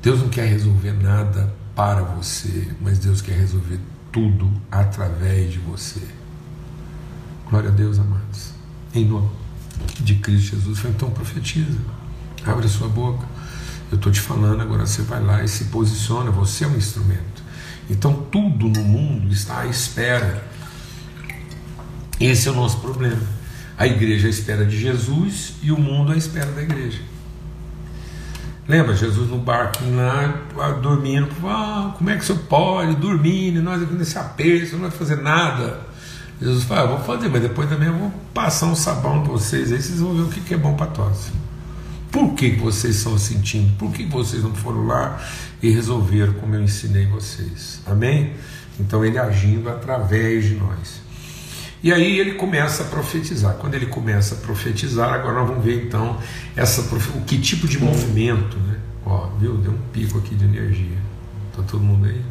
Deus 0.01 0.22
não 0.22 0.29
quer 0.29 0.48
resolver 0.48 0.94
nada 0.94 1.53
para 1.75 2.03
você, 2.03 2.70
mas 2.82 3.00
Deus 3.00 3.22
quer 3.22 3.34
resolver 3.34 3.79
tudo 4.12 4.50
através 4.72 5.51
de 5.51 5.60
você. 5.60 6.01
Glória 7.50 7.70
a 7.70 7.72
Deus, 7.72 8.00
amados. 8.00 8.53
Em 8.94 9.06
nome 9.06 9.29
de 10.00 10.15
Cristo 10.15 10.56
Jesus. 10.56 10.84
Então 10.86 11.10
profetiza. 11.12 11.77
Abre 12.46 12.65
a 12.65 12.70
sua 12.70 12.88
boca. 12.88 13.25
Eu 13.91 13.98
estou 13.98 14.12
te 14.12 14.22
falando, 14.22 14.62
agora 14.62 14.86
você 14.86 15.01
vai 15.01 15.22
lá 15.22 15.44
e 15.44 15.48
se 15.48 15.65
posiciona. 15.65 16.32
Você 16.32 16.63
é 16.63 16.68
um 16.68 16.77
instrumento. 16.77 17.44
Então 17.89 18.13
tudo 18.32 18.68
no 18.70 18.84
mundo 18.84 19.34
está 19.34 19.62
à 19.62 19.65
espera. 19.65 20.48
Esse 22.20 22.48
é 22.48 22.51
o 22.51 22.56
nosso 22.56 22.79
problema. 22.79 23.22
A 23.77 23.88
igreja 23.88 24.27
à 24.27 24.29
espera 24.29 24.65
de 24.65 24.79
Jesus 24.79 25.56
e 25.62 25.72
o 25.72 25.79
mundo 25.79 26.12
à 26.12 26.18
espera 26.18 26.51
da 26.51 26.62
igreja. 26.62 27.01
Lembra 28.70 28.96
Jesus 28.96 29.28
no 29.28 29.40
barquinho 29.40 29.98
lá, 29.98 30.70
dormindo, 30.80 31.28
ah, 31.44 31.96
como 31.98 32.08
é 32.12 32.18
que 32.18 32.24
você 32.24 32.36
pode 32.36 32.98
dormir, 32.98 33.52
nós 33.54 33.82
aqui 33.82 33.96
nesse 33.96 34.16
aperto, 34.16 34.74
não 34.74 34.82
vai 34.82 34.92
fazer 34.92 35.16
nada. 35.16 35.80
Jesus 36.40 36.66
fala, 36.66 36.82
ah, 36.82 36.86
vou 36.86 37.00
fazer, 37.00 37.30
mas 37.30 37.42
depois 37.42 37.68
também 37.68 37.88
eu 37.88 37.96
vou 37.96 38.12
passar 38.32 38.68
um 38.68 38.76
sabão 38.76 39.24
para 39.24 39.32
vocês, 39.32 39.72
aí 39.72 39.82
vocês 39.82 40.00
vão 40.00 40.14
ver 40.14 40.22
o 40.22 40.28
que 40.28 40.54
é 40.54 40.58
bom 40.58 40.76
para 40.76 40.86
tosse. 40.86 41.32
Por 42.12 42.36
que 42.36 42.52
vocês 42.52 42.98
estão 42.98 43.18
sentindo? 43.18 43.76
Por 43.76 43.92
que 43.92 44.06
vocês 44.06 44.44
não 44.44 44.54
foram 44.54 44.86
lá 44.86 45.20
e 45.64 45.72
resolveram 45.72 46.34
como 46.34 46.54
eu 46.54 46.62
ensinei 46.62 47.08
vocês? 47.08 47.82
Amém? 47.88 48.34
Então 48.80 49.04
ele 49.04 49.18
agindo 49.18 49.68
através 49.68 50.46
de 50.46 50.54
nós. 50.54 51.02
E 51.82 51.94
aí 51.94 52.20
ele 52.20 52.34
começa 52.34 52.84
a 52.84 52.86
profetizar. 52.88 53.56
Quando 53.56 53.76
ele 53.76 53.86
começa 53.86 54.36
a 54.36 54.38
profetizar, 54.38 55.14
agora 55.14 55.40
nós 55.40 55.48
vamos 55.48 55.64
ver 55.64 55.86
então 55.86 56.18
essa 56.56 56.82
o 56.82 57.22
que 57.22 57.40
tipo 57.40 57.68
de 57.68 57.80
movimento, 57.80 58.58
né? 58.58 58.78
Ó, 59.06 59.28
viu? 59.40 59.58
Deu 59.58 59.72
um 59.72 59.80
pico 59.94 60.18
aqui 60.18 60.36
de 60.36 60.44
energia. 60.44 60.98
Tá 61.56 61.64
todo 61.64 61.82
mundo 61.82 62.08
aí? 62.08 62.22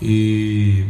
E 0.00 0.86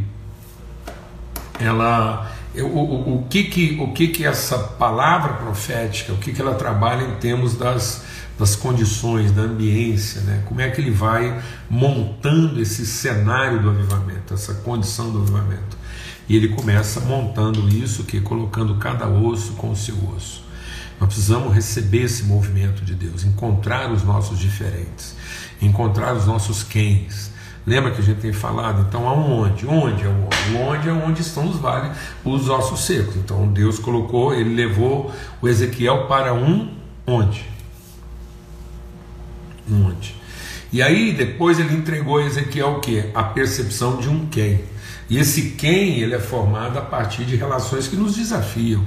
ela 1.59 2.31
o, 2.55 2.65
o, 2.65 3.17
o, 3.17 3.27
que 3.29 3.45
que 3.45 3.79
o 3.81 3.93
que 3.93 4.09
que 4.09 4.27
essa 4.27 4.59
palavra 4.59 5.35
profética, 5.35 6.13
o 6.13 6.19
que 6.19 6.33
que 6.33 6.41
ela 6.41 6.55
trabalha 6.55 7.05
em 7.05 7.15
termos 7.17 7.57
das 7.57 8.05
das 8.41 8.57
condições, 8.57 9.33
da 9.33 9.43
ambiência, 9.43 10.23
né? 10.23 10.43
como 10.47 10.63
é 10.63 10.71
que 10.71 10.81
ele 10.81 10.91
vai 10.91 11.43
montando 11.69 12.59
esse 12.59 12.87
cenário 12.87 13.61
do 13.61 13.69
avivamento, 13.69 14.33
essa 14.33 14.55
condição 14.55 15.11
do 15.11 15.19
avivamento. 15.19 15.77
E 16.31 16.37
ele 16.37 16.47
começa 16.47 17.01
montando 17.01 17.69
isso, 17.69 18.05
que 18.05 18.21
colocando 18.21 18.77
cada 18.77 19.09
osso 19.09 19.55
com 19.55 19.73
o 19.73 19.77
seu 19.77 19.97
osso. 20.17 20.45
Nós 21.01 21.09
precisamos 21.09 21.53
receber 21.53 22.03
esse 22.05 22.23
movimento 22.23 22.85
de 22.85 22.95
Deus, 22.95 23.25
encontrar 23.25 23.91
os 23.91 24.05
nossos 24.05 24.39
diferentes, 24.39 25.17
encontrar 25.61 26.15
os 26.15 26.27
nossos 26.27 26.63
quens. 26.63 27.33
Lembra 27.67 27.91
que 27.91 28.01
a 28.01 28.05
gente 28.05 28.21
tem 28.21 28.33
falado? 28.33 28.87
Então, 28.89 29.09
aonde? 29.09 29.67
Onde 29.67 30.05
é 30.05 30.09
o 30.09 30.13
onde? 30.13 30.57
Onde 30.57 30.89
é 30.89 30.93
onde 30.93 31.21
estão 31.21 31.49
os 31.49 31.57
vales, 31.57 31.97
os 32.25 32.49
ossos 32.49 32.83
secos. 32.87 33.17
Então, 33.17 33.49
Deus 33.49 33.81
colocou, 33.81 34.33
ele 34.33 34.55
levou 34.55 35.13
o 35.43 35.49
Ezequiel 35.49 36.07
para 36.07 36.33
um 36.33 36.73
onde? 37.09 37.45
Um 39.69 39.87
onde? 39.87 40.15
E 40.73 40.81
aí, 40.81 41.13
depois 41.13 41.59
ele 41.59 41.75
entregou 41.75 42.19
a 42.19 42.25
Ezequiel 42.25 42.77
o 42.77 42.81
quê? 42.81 43.11
A 43.17 43.25
percepção 43.25 43.97
de 43.97 44.09
um 44.09 44.27
quem. 44.27 44.70
E 45.11 45.19
esse 45.19 45.51
quem 45.51 45.99
ele 45.99 46.15
é 46.15 46.21
formado 46.21 46.79
a 46.79 46.83
partir 46.83 47.25
de 47.25 47.35
relações 47.35 47.89
que 47.89 47.97
nos 47.97 48.15
desafiam 48.15 48.87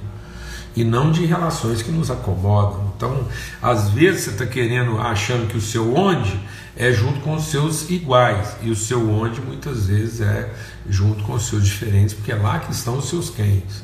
e 0.75 0.84
não 0.84 1.12
de 1.12 1.25
relações 1.25 1.82
que 1.82 1.92
nos 1.92 2.10
acomodam. 2.10 2.94
Então, 2.96 3.27
às 3.62 3.89
vezes 3.89 4.24
você 4.24 4.30
está 4.32 4.46
querendo, 4.46 5.00
achando 5.00 5.48
que 5.48 5.58
o 5.58 5.62
seu 5.62 5.96
onde 5.96 6.39
é 6.75 6.92
junto 6.92 7.20
com 7.20 7.36
os 7.36 7.44
seus 7.44 7.89
iguais, 7.89 8.56
e 8.63 8.72
o 8.72 8.75
seu 8.75 9.12
onde 9.12 9.39
muitas 9.42 9.86
vezes 9.88 10.22
é 10.22 10.51
junto 10.89 11.24
com 11.24 11.34
os 11.34 11.46
seus 11.46 11.65
diferentes, 11.65 12.15
porque 12.15 12.32
é 12.32 12.36
lá 12.36 12.60
que 12.60 12.72
estão 12.72 12.98
os 12.98 13.10
seus 13.10 13.30
quens. 13.30 13.84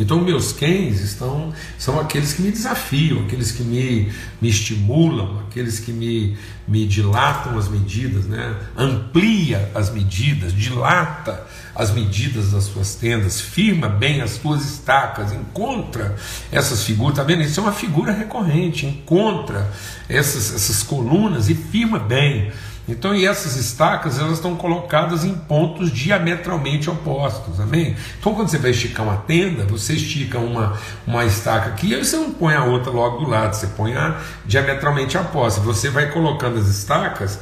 Então, 0.00 0.18
meus 0.18 0.50
quens 0.50 1.00
estão, 1.00 1.52
são 1.78 2.00
aqueles 2.00 2.32
que 2.32 2.40
me 2.40 2.50
desafiam, 2.50 3.20
aqueles 3.24 3.52
que 3.52 3.62
me, 3.62 4.10
me 4.40 4.48
estimulam, 4.48 5.40
aqueles 5.40 5.78
que 5.78 5.92
me, 5.92 6.38
me 6.66 6.86
dilatam 6.86 7.58
as 7.58 7.68
medidas, 7.68 8.24
né? 8.24 8.56
amplia 8.76 9.70
as 9.74 9.92
medidas, 9.92 10.54
dilata 10.54 11.46
as 11.74 11.90
medidas 11.90 12.50
das 12.50 12.64
suas 12.64 12.94
tendas, 12.94 13.40
firma 13.40 13.88
bem 13.88 14.22
as 14.22 14.30
suas 14.32 14.64
estacas, 14.64 15.32
encontra 15.32 16.16
essas 16.50 16.82
figuras, 16.82 17.18
está 17.18 17.22
vendo? 17.22 17.42
Isso 17.42 17.60
é 17.60 17.62
uma 17.62 17.72
figura 17.72 18.12
recorrente, 18.12 18.86
encontra 18.86 19.70
essas, 20.08 20.54
essas 20.54 20.82
colunas 20.82 21.50
e 21.50 21.54
firma 21.54 21.98
bem. 21.98 22.50
Então, 22.90 23.14
e 23.14 23.24
essas 23.24 23.56
estacas 23.56 24.18
elas 24.18 24.34
estão 24.34 24.56
colocadas 24.56 25.24
em 25.24 25.32
pontos 25.34 25.92
diametralmente 25.92 26.90
opostos, 26.90 27.60
amém? 27.60 27.96
Então, 28.18 28.34
quando 28.34 28.48
você 28.48 28.58
vai 28.58 28.72
esticar 28.72 29.06
uma 29.06 29.16
tenda, 29.18 29.64
você 29.64 29.94
estica 29.94 30.38
uma, 30.38 30.76
uma 31.06 31.24
estaca 31.24 31.68
aqui, 31.68 31.94
aí 31.94 32.04
você 32.04 32.16
não 32.16 32.32
põe 32.32 32.54
a 32.54 32.64
outra 32.64 32.90
logo 32.90 33.24
do 33.24 33.30
lado, 33.30 33.54
você 33.54 33.68
põe 33.68 33.94
a 33.94 34.18
diametralmente 34.44 35.16
oposta. 35.16 35.60
Você 35.60 35.88
vai 35.88 36.10
colocando 36.10 36.58
as 36.58 36.66
estacas 36.66 37.38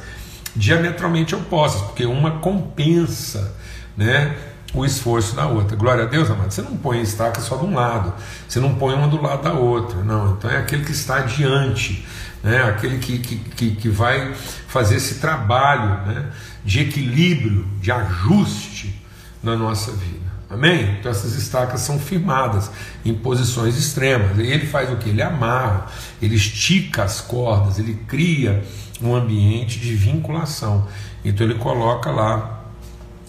diametralmente 0.55 1.35
opostas, 1.35 1.81
porque 1.81 2.05
uma 2.05 2.39
compensa, 2.39 3.55
né? 3.97 4.35
o 4.71 4.85
esforço 4.85 5.35
da 5.35 5.47
outra. 5.47 5.75
Glória 5.75 6.03
a 6.03 6.07
Deus, 6.07 6.29
amado. 6.29 6.51
Você 6.51 6.61
não 6.61 6.77
põe 6.77 6.99
a 6.99 7.01
estaca 7.01 7.41
só 7.41 7.57
de 7.57 7.65
um 7.65 7.73
lado, 7.73 8.13
você 8.47 8.59
não 8.59 8.75
põe 8.75 8.93
uma 8.93 9.07
do 9.07 9.19
lado 9.19 9.41
da 9.41 9.53
outra, 9.53 10.03
não. 10.03 10.33
Então 10.33 10.51
é 10.51 10.57
aquele 10.57 10.85
que 10.85 10.91
está 10.91 11.17
adiante 11.17 12.05
né? 12.43 12.63
aquele 12.63 12.97
que, 12.99 13.19
que, 13.19 13.71
que 13.71 13.89
vai 13.89 14.33
fazer 14.69 14.97
esse 14.97 15.15
trabalho 15.15 16.07
né? 16.07 16.31
de 16.63 16.81
equilíbrio, 16.81 17.65
de 17.81 17.91
ajuste 17.91 19.03
na 19.41 19.55
nossa 19.55 19.91
vida. 19.91 20.29
Amém? 20.47 20.97
Então 20.99 21.11
essas 21.11 21.33
estacas 21.35 21.81
são 21.81 21.99
firmadas 21.99 22.71
em 23.03 23.13
posições 23.13 23.75
extremas. 23.77 24.37
E 24.37 24.43
ele 24.43 24.67
faz 24.67 24.91
o 24.91 24.97
que? 24.97 25.09
Ele 25.09 25.23
amarra, 25.23 25.87
ele 26.21 26.35
estica 26.35 27.03
as 27.03 27.19
cordas, 27.19 27.79
ele 27.79 27.95
cria 28.07 28.63
um 29.01 29.15
ambiente 29.15 29.79
de 29.79 29.93
vinculação. 29.95 30.87
Então 31.25 31.47
ele 31.47 31.57
coloca 31.57 32.11
lá 32.11 32.63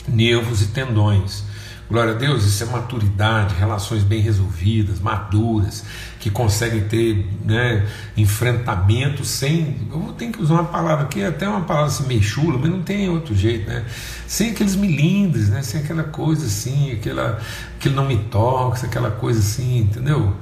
nervos 0.07 0.61
e 0.61 0.69
tendões. 0.69 1.45
Glória 1.91 2.15
a 2.15 2.17
Deus, 2.17 2.45
isso 2.45 2.63
é 2.63 2.67
maturidade, 2.69 3.57
relações 3.57 4.05
bem 4.05 4.21
resolvidas, 4.21 5.01
maduras, 5.01 5.85
que 6.21 6.31
conseguem 6.31 6.83
ter 6.83 7.29
né, 7.45 7.85
enfrentamento 8.17 9.25
sem. 9.25 9.89
Eu 9.91 10.15
ter 10.17 10.29
que 10.29 10.41
usar 10.41 10.55
uma 10.55 10.65
palavra 10.67 11.07
aqui, 11.07 11.25
até 11.25 11.49
uma 11.49 11.63
palavra 11.63 11.89
assim, 11.89 12.07
meio 12.07 12.23
chula, 12.23 12.57
mas 12.59 12.71
não 12.71 12.81
tem 12.81 13.09
outro 13.09 13.35
jeito, 13.35 13.69
né? 13.69 13.85
Sem 14.25 14.53
aqueles 14.53 14.77
milindres, 14.77 15.49
né? 15.49 15.63
Sem 15.63 15.81
aquela 15.81 16.05
coisa 16.05 16.47
assim, 16.47 16.93
aquela, 16.93 17.41
aquele 17.77 17.97
não 17.97 18.07
me 18.07 18.19
toca, 18.19 18.87
aquela 18.87 19.11
coisa 19.11 19.41
assim, 19.41 19.81
entendeu? 19.81 20.37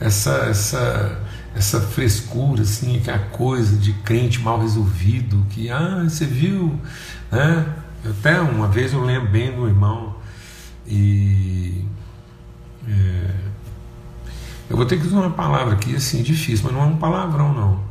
Essa, 0.00 0.46
essa, 0.48 1.20
essa 1.54 1.78
frescura, 1.78 2.62
assim, 2.62 2.96
aquela 2.96 3.18
coisa 3.18 3.76
de 3.76 3.92
crente 3.92 4.40
mal 4.40 4.62
resolvido, 4.62 5.44
que, 5.50 5.68
ah, 5.68 6.06
você 6.08 6.24
viu, 6.24 6.80
né? 7.30 7.66
Até 8.02 8.40
uma 8.40 8.66
vez 8.66 8.94
eu 8.94 9.04
lembro 9.04 9.28
bem 9.28 9.54
do 9.54 9.66
irmão 9.66 10.15
e 10.88 11.84
é, 12.88 13.30
eu 14.70 14.76
vou 14.76 14.86
ter 14.86 14.98
que 14.98 15.06
usar 15.06 15.18
uma 15.18 15.30
palavra 15.30 15.74
aqui 15.74 15.94
assim 15.94 16.22
difícil, 16.22 16.64
mas 16.64 16.74
não 16.74 16.82
é 16.82 16.86
um 16.86 16.96
palavrão 16.96 17.52
não. 17.52 17.86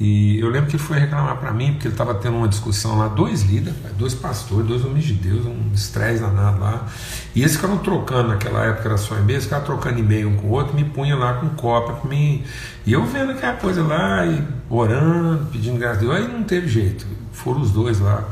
E 0.00 0.38
eu 0.38 0.48
lembro 0.48 0.70
que 0.70 0.76
ele 0.76 0.82
foi 0.82 0.98
reclamar 0.98 1.38
para 1.38 1.50
mim, 1.52 1.72
porque 1.72 1.88
ele 1.88 1.94
estava 1.94 2.14
tendo 2.14 2.36
uma 2.36 2.46
discussão 2.46 2.98
lá, 2.98 3.08
dois 3.08 3.42
líderes, 3.42 3.74
dois 3.98 4.14
pastores, 4.14 4.64
dois 4.64 4.84
homens 4.84 5.04
de 5.04 5.14
Deus, 5.14 5.44
um 5.44 5.72
estresse 5.74 6.20
danado 6.20 6.60
lá. 6.60 6.86
E 7.34 7.40
eles 7.40 7.56
ficaram 7.56 7.78
trocando, 7.78 8.28
naquela 8.28 8.64
época 8.64 8.88
era 8.88 8.96
só 8.96 9.16
e-mail, 9.16 9.42
ficaram 9.42 9.64
trocando 9.64 9.98
e-mail 9.98 10.28
um 10.28 10.36
com 10.36 10.46
o 10.46 10.50
outro, 10.50 10.74
me 10.74 10.84
punha 10.84 11.16
lá 11.16 11.34
com 11.34 11.48
cópia 11.50 11.96
para 11.96 12.08
mim. 12.08 12.44
E 12.86 12.92
eu 12.92 13.04
vendo 13.06 13.32
aquela 13.32 13.54
coisa 13.54 13.82
lá, 13.82 14.24
e 14.24 14.40
orando, 14.70 15.46
pedindo 15.46 15.78
graça 15.78 15.96
a 15.96 16.00
Deus, 16.00 16.14
aí 16.14 16.28
não 16.28 16.44
teve 16.44 16.68
jeito. 16.68 17.04
Foram 17.32 17.60
os 17.60 17.72
dois 17.72 17.98
lá 17.98 18.24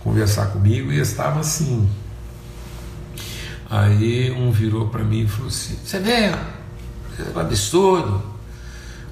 conversar 0.00 0.46
comigo 0.46 0.90
e 0.90 0.98
estava 0.98 1.40
assim, 1.40 1.88
Aí 3.70 4.30
um 4.30 4.50
virou 4.50 4.88
para 4.88 5.04
mim 5.04 5.24
e 5.24 5.28
falou 5.28 5.48
assim: 5.48 5.76
Você 5.84 5.98
vê, 5.98 6.12
é 6.12 6.34
um 7.34 7.38
absurdo. 7.38 8.22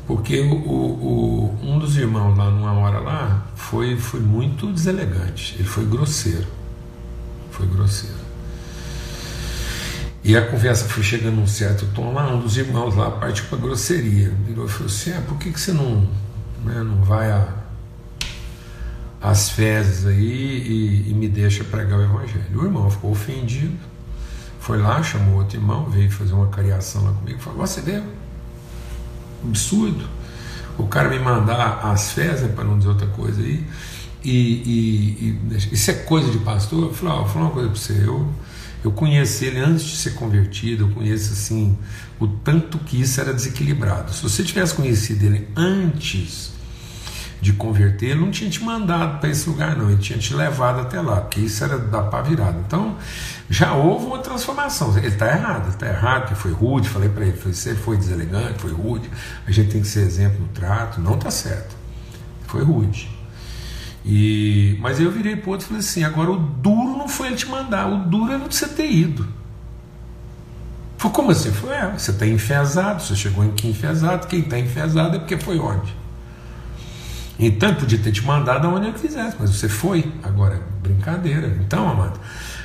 Porque 0.07 0.41
o, 0.41 0.55
o, 0.55 1.59
um 1.63 1.79
dos 1.81 1.97
irmãos 1.97 2.37
lá, 2.37 2.49
numa 2.49 2.73
hora 2.75 3.01
lá, 3.01 3.45
foi, 3.57 3.97
foi 3.97 4.21
muito 4.21 4.73
deselegante, 4.73 5.57
ele 5.59 5.69
foi 5.69 5.85
grosseiro. 5.85 6.47
Foi 7.51 7.67
grosseiro. 7.67 8.27
E 10.23 10.37
a 10.37 10.47
conversa 10.47 10.85
foi 10.87 11.03
chegando 11.03 11.37
num 11.37 11.47
certo 11.47 11.87
tom 11.95 12.13
lá, 12.13 12.33
um 12.33 12.41
dos 12.41 12.57
irmãos 12.57 12.95
lá 12.95 13.11
partiu 13.11 13.45
para 13.47 13.59
grosseria. 13.59 14.33
Virou 14.47 14.67
e 14.67 14.69
falou 14.69 14.87
assim: 14.87 15.13
ah, 15.13 15.23
por 15.27 15.39
que, 15.39 15.51
que 15.51 15.61
você 15.61 15.73
não, 15.73 16.09
né, 16.65 16.83
não 16.83 17.03
vai 17.03 17.31
às 19.21 19.51
fezes 19.51 20.07
aí 20.07 20.17
e, 20.17 21.11
e 21.11 21.15
me 21.15 21.29
deixa 21.29 21.65
pregar 21.65 21.99
o 21.99 22.03
evangelho? 22.03 22.61
O 22.61 22.65
irmão 22.65 22.91
ficou 22.91 23.11
ofendido, 23.11 23.77
foi 24.67 24.79
lá, 24.79 25.01
chamou 25.01 25.37
outro 25.37 25.57
irmão, 25.57 25.89
veio 25.89 26.11
fazer 26.11 26.33
uma 26.33 26.49
cariação 26.49 27.05
lá 27.05 27.13
comigo, 27.13 27.39
falou: 27.39 27.61
você 27.61 27.81
vê? 27.81 28.03
Absurdo. 29.45 30.05
O 30.77 30.89
cara 30.89 31.09
me 31.09 31.21
mandar 31.21 31.87
as 31.87 32.11
fezes, 32.11 32.51
para 32.51 32.65
não 32.65 32.77
dizer 32.77 32.89
outra 32.91 33.07
coisa 33.07 33.41
aí, 33.41 33.65
e, 34.25 34.33
e, 34.33 35.41
e, 35.53 35.57
isso 35.73 35.89
é 35.93 35.95
coisa 35.95 36.33
de 36.33 36.39
pastor? 36.39 36.89
Eu 36.89 36.93
falei: 36.93 37.15
ó, 37.15 37.25
falar 37.25 37.45
uma 37.45 37.53
coisa 37.53 37.69
para 37.69 37.79
você, 37.79 38.03
eu 38.05 38.29
eu 38.85 38.93
conheço 38.93 39.45
ele 39.45 39.59
antes 39.59 39.85
de 39.85 39.97
ser 39.97 40.11
convertido, 40.15 40.85
eu 40.85 40.91
conheço 40.91 41.33
assim 41.33 41.77
o 42.21 42.27
tanto 42.27 42.79
que 42.79 43.01
isso 43.01 43.21
era 43.21 43.33
desequilibrado. 43.33 44.13
Se 44.13 44.23
você 44.23 44.43
tivesse 44.43 44.75
conhecido 44.75 45.25
ele 45.25 45.49
antes 45.57 46.53
de 47.41 47.53
converter, 47.53 48.11
ele 48.11 48.21
não 48.21 48.31
tinha 48.31 48.49
te 48.49 48.63
mandado 48.63 49.21
para 49.21 49.29
esse 49.29 49.49
lugar, 49.49 49.77
não, 49.77 49.91
ele 49.91 50.01
tinha 50.01 50.19
te 50.19 50.35
levado 50.35 50.81
até 50.81 51.01
lá, 51.01 51.21
porque 51.21 51.41
isso 51.41 51.63
era 51.63 51.79
da 51.79 52.03
pá 52.03 52.23
virada. 52.23 52.59
Então, 52.67 52.97
já 53.49 53.75
houve 53.75 54.07
uma 54.07 54.19
transformação. 54.19 54.97
Ele 54.97 55.09
está 55.09 55.29
errado, 55.29 55.69
está 55.69 55.87
errado, 55.87 56.23
porque 56.23 56.35
foi 56.35 56.53
rude, 56.53 56.89
falei 56.89 57.09
para 57.09 57.25
ele, 57.25 57.37
você 57.37 57.75
foi 57.75 57.97
deselegante, 57.97 58.61
foi 58.61 58.73
rude, 58.73 59.11
a 59.47 59.51
gente 59.51 59.71
tem 59.71 59.81
que 59.81 59.89
ser 59.89 60.01
exemplo 60.01 60.41
no 60.41 60.49
trato, 60.49 61.01
não 61.01 61.15
está 61.15 61.31
certo. 61.31 61.77
Foi 62.47 62.63
rude. 62.63 63.11
E, 64.05 64.79
mas 64.81 65.01
eu 65.01 65.11
virei 65.11 65.35
para 65.35 65.51
outro 65.51 65.67
e 65.67 65.69
falei 65.69 65.81
assim: 65.81 66.05
agora 66.05 66.31
o 66.31 66.37
duro 66.37 66.97
não 66.97 67.09
foi 67.09 67.27
ele 67.27 67.37
te 67.37 67.47
mandar, 67.47 67.89
o 67.89 68.05
duro 68.09 68.33
é 68.33 68.39
você 68.39 68.69
ter 68.69 68.91
ido. 68.91 69.27
Foi 70.97 71.11
como 71.11 71.31
assim? 71.31 71.51
Foi, 71.51 71.75
é, 71.75 71.91
você 71.91 72.13
está 72.13 72.27
enfesado, 72.27 73.03
você 73.03 73.15
chegou 73.15 73.45
em 73.45 73.51
que 73.51 73.69
enfesado, 73.69 74.27
quem 74.29 74.41
está 74.41 74.59
enfesado 74.59 75.17
é 75.17 75.19
porque 75.19 75.37
foi 75.37 75.59
onde? 75.59 75.95
Então 77.39 77.69
ele 77.69 77.79
podia 77.79 77.99
ter 77.99 78.13
te 78.13 78.25
mandado 78.25 78.67
aonde 78.67 78.87
ele 78.87 78.99
quisesse, 78.99 79.37
mas 79.39 79.51
você 79.51 79.69
foi. 79.69 80.11
Agora, 80.23 80.61
brincadeira. 80.83 81.49
Então, 81.61 81.89
amado, 81.89 82.19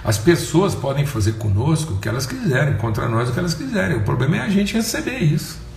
as 0.04 0.18
pessoas 0.18 0.74
podem 0.74 1.06
fazer 1.06 1.34
conosco 1.34 1.94
o 1.94 1.98
que 1.98 2.08
elas 2.08 2.26
quiserem, 2.26 2.76
contra 2.76 3.10
nós 3.10 3.30
o 3.30 3.34
que 3.34 3.40
elas 3.40 3.54
quiserem. 3.54 3.98
O 3.98 4.04
problema 4.04 4.38
é 4.38 4.40
a 4.42 4.50
gente 4.50 4.74
receber 4.74 5.20
isso 5.20 5.72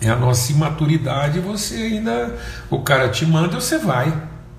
é 0.00 0.08
a 0.08 0.16
nossa 0.16 0.52
imaturidade, 0.52 1.40
você 1.40 1.74
ainda. 1.76 2.36
O 2.70 2.80
cara 2.80 3.08
te 3.08 3.26
manda 3.26 3.60
você 3.60 3.78
vai. 3.78 4.12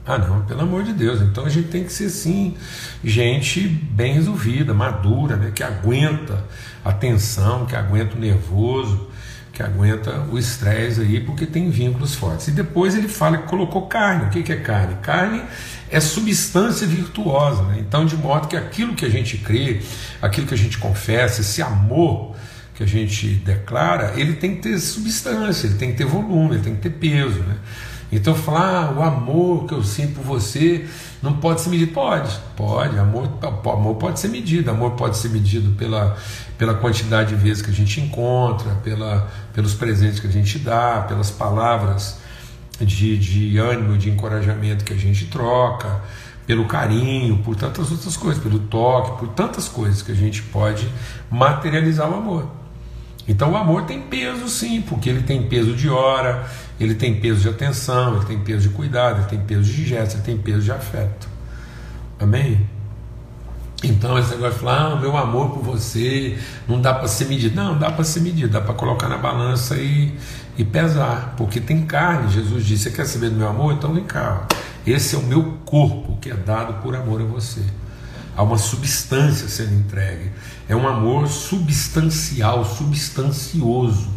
Ah, 0.06 0.18
não, 0.18 0.42
pelo 0.42 0.62
amor 0.62 0.84
de 0.84 0.92
Deus. 0.92 1.22
Então 1.22 1.46
a 1.46 1.50
gente 1.50 1.68
tem 1.68 1.84
que 1.84 1.94
ser, 1.94 2.10
sim, 2.10 2.56
gente 3.04 3.62
bem 3.62 4.14
resolvida, 4.14 4.74
madura, 4.74 5.36
né, 5.36 5.52
que 5.54 5.62
aguenta 5.62 6.44
a 6.84 6.92
tensão, 6.92 7.66
que 7.66 7.76
aguenta 7.76 8.16
o 8.16 8.20
nervoso, 8.20 9.08
que 9.60 9.64
aguenta 9.64 10.26
o 10.32 10.40
estresse 10.40 11.02
aí, 11.02 11.20
porque 11.20 11.46
tem 11.46 11.70
vínculos 11.70 12.16
fortes. 12.16 12.48
E 12.48 12.52
depois 12.52 12.96
ele 12.96 13.10
fala 13.10 13.40
que 13.40 13.48
colocou 13.50 13.88
carne. 13.88 14.28
O 14.28 14.30
que, 14.30 14.54
é 14.54 14.56
carne? 14.56 14.96
Carne 15.02 15.42
é 15.92 16.00
substância 16.00 16.88
virtuosa. 16.88 17.64
Né? 17.64 17.80
Então, 17.80 18.06
de 18.06 18.16
modo 18.16 18.48
que 18.48 18.56
aquilo 18.56 18.96
que 18.96 19.04
a 19.04 19.10
gente 19.10 19.38
crê, 19.38 19.82
aquilo 20.22 20.48
que 20.48 20.54
a 20.54 20.58
gente 20.58 20.78
confessa, 20.78 21.42
esse 21.42 21.62
amor 21.62 22.38
que 22.74 22.84
a 22.84 22.86
gente 22.86 23.28
declara, 23.28 24.14
ele 24.16 24.36
tem 24.36 24.56
que 24.56 24.62
ter 24.62 24.80
substância, 24.80 25.68
ele 25.68 25.76
tem 25.76 25.92
que 25.92 25.98
ter 25.98 26.06
volume, 26.06 26.56
ele 26.56 26.64
tem 26.64 26.76
que 26.76 26.82
ter 26.82 26.92
peso. 26.92 27.40
Né? 27.42 27.58
Então 28.14 28.34
falar, 28.34 28.86
ah, 28.86 28.92
o 28.98 29.04
amor 29.04 29.66
que 29.66 29.74
eu 29.74 29.84
sinto 29.84 30.16
por 30.16 30.24
você 30.24 30.86
não 31.22 31.34
pode 31.34 31.60
ser 31.60 31.70
medido. 31.70 31.92
Pode, 31.92 32.40
pode, 32.56 32.98
amor, 32.98 33.30
amor 33.42 33.96
pode 33.96 34.22
ser 34.22 34.30
medido, 34.30 34.72
amor 34.72 34.92
pode 34.92 35.18
ser 35.18 35.28
medido 35.28 35.72
pela, 35.76 36.18
pela 36.60 36.74
quantidade 36.74 37.30
de 37.30 37.42
vezes 37.42 37.64
que 37.64 37.72
a 37.72 37.74
gente 37.74 38.02
encontra, 38.02 38.76
pela, 38.84 39.32
pelos 39.54 39.74
presentes 39.74 40.20
que 40.20 40.28
a 40.28 40.30
gente 40.30 40.60
dá, 40.60 41.06
pelas 41.08 41.32
palavras 41.32 42.20
de, 42.82 43.18
de 43.18 43.58
ânimo, 43.58 43.98
de 43.98 44.10
encorajamento 44.10 44.84
que 44.84 44.92
a 44.92 44.98
gente 44.98 45.28
troca, 45.28 46.02
pelo 46.46 46.66
carinho, 46.66 47.38
por 47.38 47.56
tantas 47.56 47.90
outras 47.90 48.18
coisas, 48.18 48.44
pelo 48.44 48.60
toque, 48.60 49.18
por 49.18 49.30
tantas 49.30 49.70
coisas 49.70 50.02
que 50.02 50.12
a 50.12 50.16
gente 50.16 50.42
pode 50.44 50.92
materializar 51.32 52.12
o 52.12 52.16
amor. 52.16 52.52
Então 53.26 53.54
o 53.54 53.56
amor 53.56 53.84
tem 53.84 54.02
peso 54.02 54.50
sim, 54.50 54.82
porque 54.82 55.10
ele 55.10 55.22
tem 55.22 55.48
peso 55.48 55.74
de 55.74 55.90
hora, 55.90 56.46
ele 56.78 56.96
tem 56.96 57.22
peso 57.22 57.40
de 57.40 57.48
atenção, 57.48 58.18
ele 58.18 58.26
tem 58.26 58.40
peso 58.40 58.68
de 58.68 58.76
cuidado, 58.76 59.20
ele 59.20 59.28
tem 59.28 59.40
peso 59.40 59.72
de 59.72 59.86
gesto, 59.86 60.16
ele 60.16 60.24
tem 60.24 60.38
peso 60.38 60.62
de 60.62 60.72
afeto. 60.74 61.30
Amém? 62.20 62.68
Então 63.84 64.20
esse 64.20 64.32
negócio 64.32 64.56
de 64.56 64.60
falar, 64.60 64.92
ah, 64.92 64.96
meu 64.98 65.16
amor 65.16 65.52
por 65.52 65.64
você 65.64 66.38
não 66.68 66.82
dá 66.82 66.94
para 66.94 67.08
ser 67.08 67.26
medido. 67.26 67.56
Não, 67.56 67.78
dá 67.78 67.90
para 67.90 68.04
ser 68.04 68.20
medido, 68.20 68.52
dá 68.52 68.60
para 68.60 68.74
colocar 68.74 69.08
na 69.08 69.18
balança 69.18 69.78
e, 69.78 70.14
e 70.58 70.66
pesar, 70.66 71.34
porque 71.38 71.62
tem 71.62 71.86
carne. 71.86 72.30
Jesus 72.30 72.66
disse: 72.66 72.84
Você 72.84 72.92
quer 72.92 73.06
saber 73.06 73.30
do 73.30 73.38
meu 73.38 73.48
amor? 73.48 73.74
Então 73.74 73.94
vem 73.94 74.04
cá. 74.04 74.46
Esse 74.86 75.16
é 75.16 75.20
o 75.20 75.24
meu 75.24 75.60
corpo 75.66 76.18
que 76.20 76.30
é 76.30 76.36
dado 76.36 76.82
por 76.82 76.96
amor 76.96 77.22
a 77.22 77.26
você. 77.26 77.62
Há 78.36 78.44
uma 78.44 78.58
substância 78.58 79.48
sendo 79.48 79.74
entregue. 79.76 80.32
É 80.68 80.76
um 80.76 80.88
amor 80.88 81.28
substancial, 81.28 82.66
substancioso. 82.66 84.10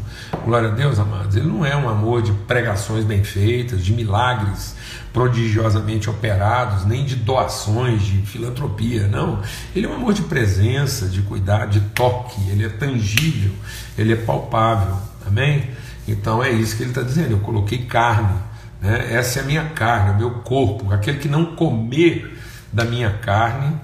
Glória 0.45 0.71
a 0.71 0.73
Deus, 0.73 0.99
amados. 0.99 1.37
Ele 1.37 1.47
não 1.47 1.65
é 1.65 1.77
um 1.77 1.89
amor 1.89 2.23
de 2.23 2.33
pregações 2.33 3.05
bem 3.05 3.23
feitas, 3.23 3.85
de 3.85 3.93
milagres 3.93 4.75
prodigiosamente 5.13 6.09
operados, 6.09 6.85
nem 6.87 7.05
de 7.05 7.17
doações, 7.17 8.03
de 8.03 8.23
filantropia, 8.23 9.07
não. 9.09 9.43
Ele 9.75 9.87
é 9.87 9.89
um 9.89 9.95
amor 9.95 10.15
de 10.15 10.23
presença, 10.23 11.07
de 11.07 11.23
cuidado, 11.23 11.71
de 11.71 11.81
toque. 11.81 12.41
Ele 12.49 12.65
é 12.65 12.69
tangível, 12.69 13.53
ele 13.97 14.13
é 14.13 14.17
palpável. 14.17 14.97
Amém? 15.27 15.71
Então 16.09 16.43
é 16.43 16.51
isso 16.51 16.77
que 16.77 16.83
ele 16.83 16.91
está 16.91 17.03
dizendo. 17.03 17.33
Eu 17.33 17.41
coloquei 17.41 17.79
carne. 17.87 18.39
Né? 18.81 19.15
Essa 19.15 19.41
é 19.41 19.43
a 19.43 19.47
minha 19.47 19.65
carne, 19.67 20.13
o 20.13 20.19
meu 20.19 20.31
corpo. 20.41 20.93
Aquele 20.93 21.19
que 21.19 21.29
não 21.29 21.57
comer 21.57 22.39
da 22.73 22.85
minha 22.85 23.11
carne 23.11 23.79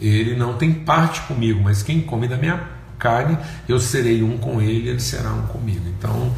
ele 0.00 0.36
não 0.36 0.54
tem 0.54 0.72
parte 0.72 1.22
comigo, 1.22 1.60
mas 1.62 1.82
quem 1.82 2.00
come 2.00 2.28
da 2.28 2.36
minha 2.36 2.60
carne, 2.98 3.36
eu 3.68 3.78
serei 3.78 4.22
um 4.22 4.38
com 4.38 4.60
ele, 4.60 4.88
ele 4.88 5.00
será 5.00 5.30
um 5.32 5.46
comigo. 5.46 5.86
Então, 5.88 6.34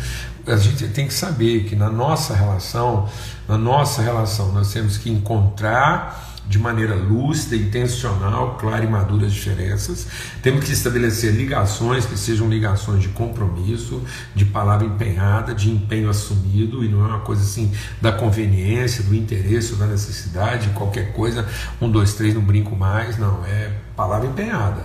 a 0.47 0.57
gente 0.57 0.87
tem 0.89 1.07
que 1.07 1.15
saber 1.15 1.65
que 1.65 1.75
na 1.75 1.91
nossa 1.91 2.35
relação, 2.35 3.09
na 3.49 3.59
nossa 3.59 4.03
relação, 4.03 4.53
nós 4.53 4.73
temos 4.73 4.97
que 4.97 5.11
encontrar 5.11 6.37
de 6.49 6.59
maneira 6.59 6.95
lúcida, 6.95 7.57
intencional, 7.57 8.57
clara 8.57 8.85
e 8.85 8.89
madura 8.89 9.27
as 9.27 9.33
diferenças. 9.33 10.07
Temos 10.43 10.65
que 10.65 10.73
estabelecer 10.73 11.33
ligações 11.33 12.07
que 12.07 12.17
sejam 12.17 12.49
ligações 12.49 13.03
de 13.03 13.09
compromisso, 13.09 14.01
de 14.35 14.45
palavra 14.45 14.87
empenhada, 14.87 15.53
de 15.55 15.71
empenho 15.71 16.09
assumido, 16.09 16.85
e 16.85 16.89
não 16.89 17.05
é 17.05 17.09
uma 17.09 17.21
coisa 17.21 17.43
assim 17.43 17.73
da 18.01 18.13
conveniência, 18.13 19.03
do 19.03 19.15
interesse 19.15 19.75
da 19.75 19.87
necessidade, 19.87 20.69
qualquer 20.71 21.13
coisa, 21.13 21.47
um, 21.81 21.91
dois, 21.91 22.15
três, 22.15 22.33
não 22.33 22.43
brinco 22.43 22.77
mais, 22.77 23.19
não, 23.19 23.45
é 23.45 23.73
palavra 23.97 24.29
empenhada. 24.29 24.85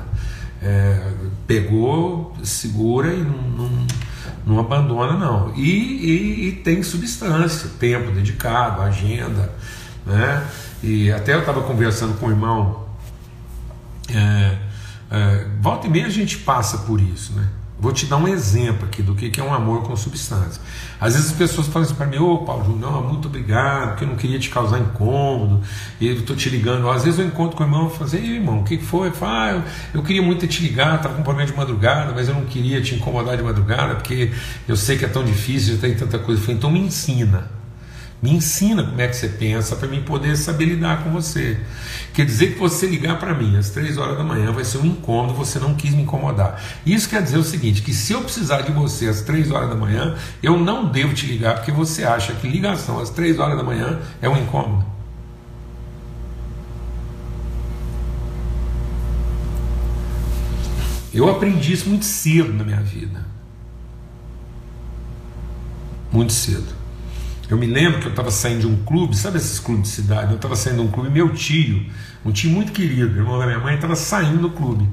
É, 0.63 1.11
pegou, 1.47 2.35
segura 2.43 3.13
e 3.13 3.21
não, 3.21 3.67
não, 3.67 3.87
não 4.45 4.59
abandona, 4.59 5.17
não. 5.17 5.53
E, 5.55 5.69
e, 5.69 6.47
e 6.47 6.51
tem 6.53 6.81
substância, 6.83 7.69
tempo 7.79 8.11
dedicado, 8.11 8.81
agenda, 8.81 9.53
né? 10.05 10.45
E 10.83 11.11
até 11.11 11.33
eu 11.33 11.39
estava 11.39 11.61
conversando 11.61 12.17
com 12.19 12.27
o 12.27 12.29
irmão. 12.29 12.87
É, 14.09 14.57
é, 15.11 15.47
volta 15.59 15.87
e 15.87 15.89
meia 15.89 16.07
a 16.07 16.09
gente 16.09 16.37
passa 16.39 16.79
por 16.79 16.99
isso, 16.99 17.33
né? 17.33 17.47
Vou 17.81 17.91
te 17.91 18.05
dar 18.05 18.17
um 18.17 18.27
exemplo 18.27 18.85
aqui 18.85 19.01
do 19.01 19.15
que 19.15 19.41
é 19.41 19.43
um 19.43 19.51
amor 19.51 19.81
com 19.81 19.95
substância. 19.95 20.61
Às 20.99 21.15
vezes 21.15 21.31
as 21.31 21.35
pessoas 21.35 21.65
falam 21.65 21.81
assim 21.81 21.95
para 21.95 22.05
mim, 22.05 22.17
ô 22.17 22.35
oh, 22.35 22.37
Paulo 22.45 22.63
Júnior, 22.63 22.91
não, 22.91 23.09
muito 23.09 23.27
obrigado, 23.27 23.89
porque 23.89 24.03
eu 24.03 24.07
não 24.07 24.15
queria 24.15 24.37
te 24.37 24.51
causar 24.51 24.77
incômodo, 24.77 25.61
e 25.99 26.07
eu 26.07 26.13
estou 26.13 26.35
te 26.35 26.47
ligando. 26.47 26.87
Às 26.91 27.05
vezes 27.05 27.19
eu 27.19 27.25
encontro 27.25 27.57
com 27.57 27.63
o 27.63 27.65
irmão 27.65 27.87
e 27.87 27.89
falo 27.89 28.05
assim, 28.05 28.17
irmão, 28.17 28.59
o 28.59 28.63
que 28.63 28.77
foi? 28.77 29.07
Eu 29.07 29.13
falo, 29.13 29.31
ah, 29.33 29.63
eu, 29.95 30.03
queria 30.03 30.21
muito 30.21 30.45
te 30.45 30.61
ligar, 30.61 30.97
estava 30.97 31.15
com 31.15 31.23
problema 31.23 31.49
de 31.49 31.57
madrugada, 31.57 32.13
mas 32.13 32.29
eu 32.29 32.35
não 32.35 32.45
queria 32.45 32.79
te 32.83 32.93
incomodar 32.93 33.35
de 33.35 33.41
madrugada, 33.41 33.95
porque 33.95 34.31
eu 34.67 34.77
sei 34.77 34.95
que 34.95 35.05
é 35.05 35.07
tão 35.07 35.25
difícil, 35.25 35.73
já 35.73 35.81
tem 35.81 35.95
tanta 35.95 36.19
coisa. 36.19 36.39
Eu 36.39 36.45
falei, 36.45 36.57
então 36.57 36.69
me 36.69 36.81
ensina. 36.81 37.60
Me 38.21 38.29
ensina 38.31 38.83
como 38.83 39.01
é 39.01 39.07
que 39.07 39.15
você 39.15 39.27
pensa 39.29 39.75
para 39.75 39.87
mim 39.87 40.03
poder 40.03 40.37
saber 40.37 40.65
lidar 40.65 41.03
com 41.03 41.09
você. 41.09 41.59
Quer 42.13 42.23
dizer 42.23 42.53
que 42.53 42.59
você 42.59 42.85
ligar 42.85 43.17
para 43.17 43.33
mim 43.33 43.57
às 43.57 43.71
três 43.71 43.97
horas 43.97 44.15
da 44.15 44.23
manhã 44.23 44.51
vai 44.51 44.63
ser 44.63 44.77
um 44.77 44.85
incômodo, 44.85 45.33
você 45.33 45.57
não 45.57 45.73
quis 45.73 45.95
me 45.95 46.03
incomodar. 46.03 46.61
Isso 46.85 47.09
quer 47.09 47.23
dizer 47.23 47.37
o 47.37 47.43
seguinte: 47.43 47.81
que 47.81 47.91
se 47.91 48.13
eu 48.13 48.21
precisar 48.21 48.61
de 48.61 48.71
você 48.71 49.07
às 49.07 49.21
três 49.21 49.49
horas 49.49 49.69
da 49.69 49.75
manhã, 49.75 50.15
eu 50.43 50.59
não 50.59 50.85
devo 50.85 51.15
te 51.15 51.25
ligar 51.25 51.55
porque 51.55 51.71
você 51.71 52.03
acha 52.03 52.33
que 52.33 52.47
ligação 52.47 52.99
às 52.99 53.09
três 53.09 53.39
horas 53.39 53.57
da 53.57 53.63
manhã 53.63 53.99
é 54.21 54.29
um 54.29 54.37
incômodo. 54.37 54.85
Eu 61.11 61.27
aprendi 61.27 61.73
isso 61.73 61.89
muito 61.89 62.05
cedo 62.05 62.53
na 62.53 62.63
minha 62.63 62.81
vida. 62.81 63.25
Muito 66.11 66.31
cedo. 66.31 66.80
Eu 67.51 67.57
me 67.57 67.67
lembro 67.67 67.99
que 67.99 68.05
eu 68.05 68.11
estava 68.11 68.31
saindo 68.31 68.61
de 68.61 68.67
um 68.67 68.77
clube, 68.85 69.13
sabe 69.13 69.35
esses 69.35 69.59
clubes 69.59 69.89
de 69.89 69.89
cidade? 69.89 70.29
Eu 70.29 70.37
estava 70.37 70.55
saindo 70.55 70.77
de 70.77 70.87
um 70.87 70.87
clube, 70.89 71.09
meu 71.09 71.33
tio, 71.33 71.85
um 72.25 72.31
tio 72.31 72.49
muito 72.49 72.71
querido, 72.71 73.19
irmão 73.19 73.37
da 73.37 73.45
minha 73.45 73.59
mãe, 73.59 73.75
estava 73.75 73.93
saindo 73.93 74.37
do 74.37 74.51
clube. 74.51 74.87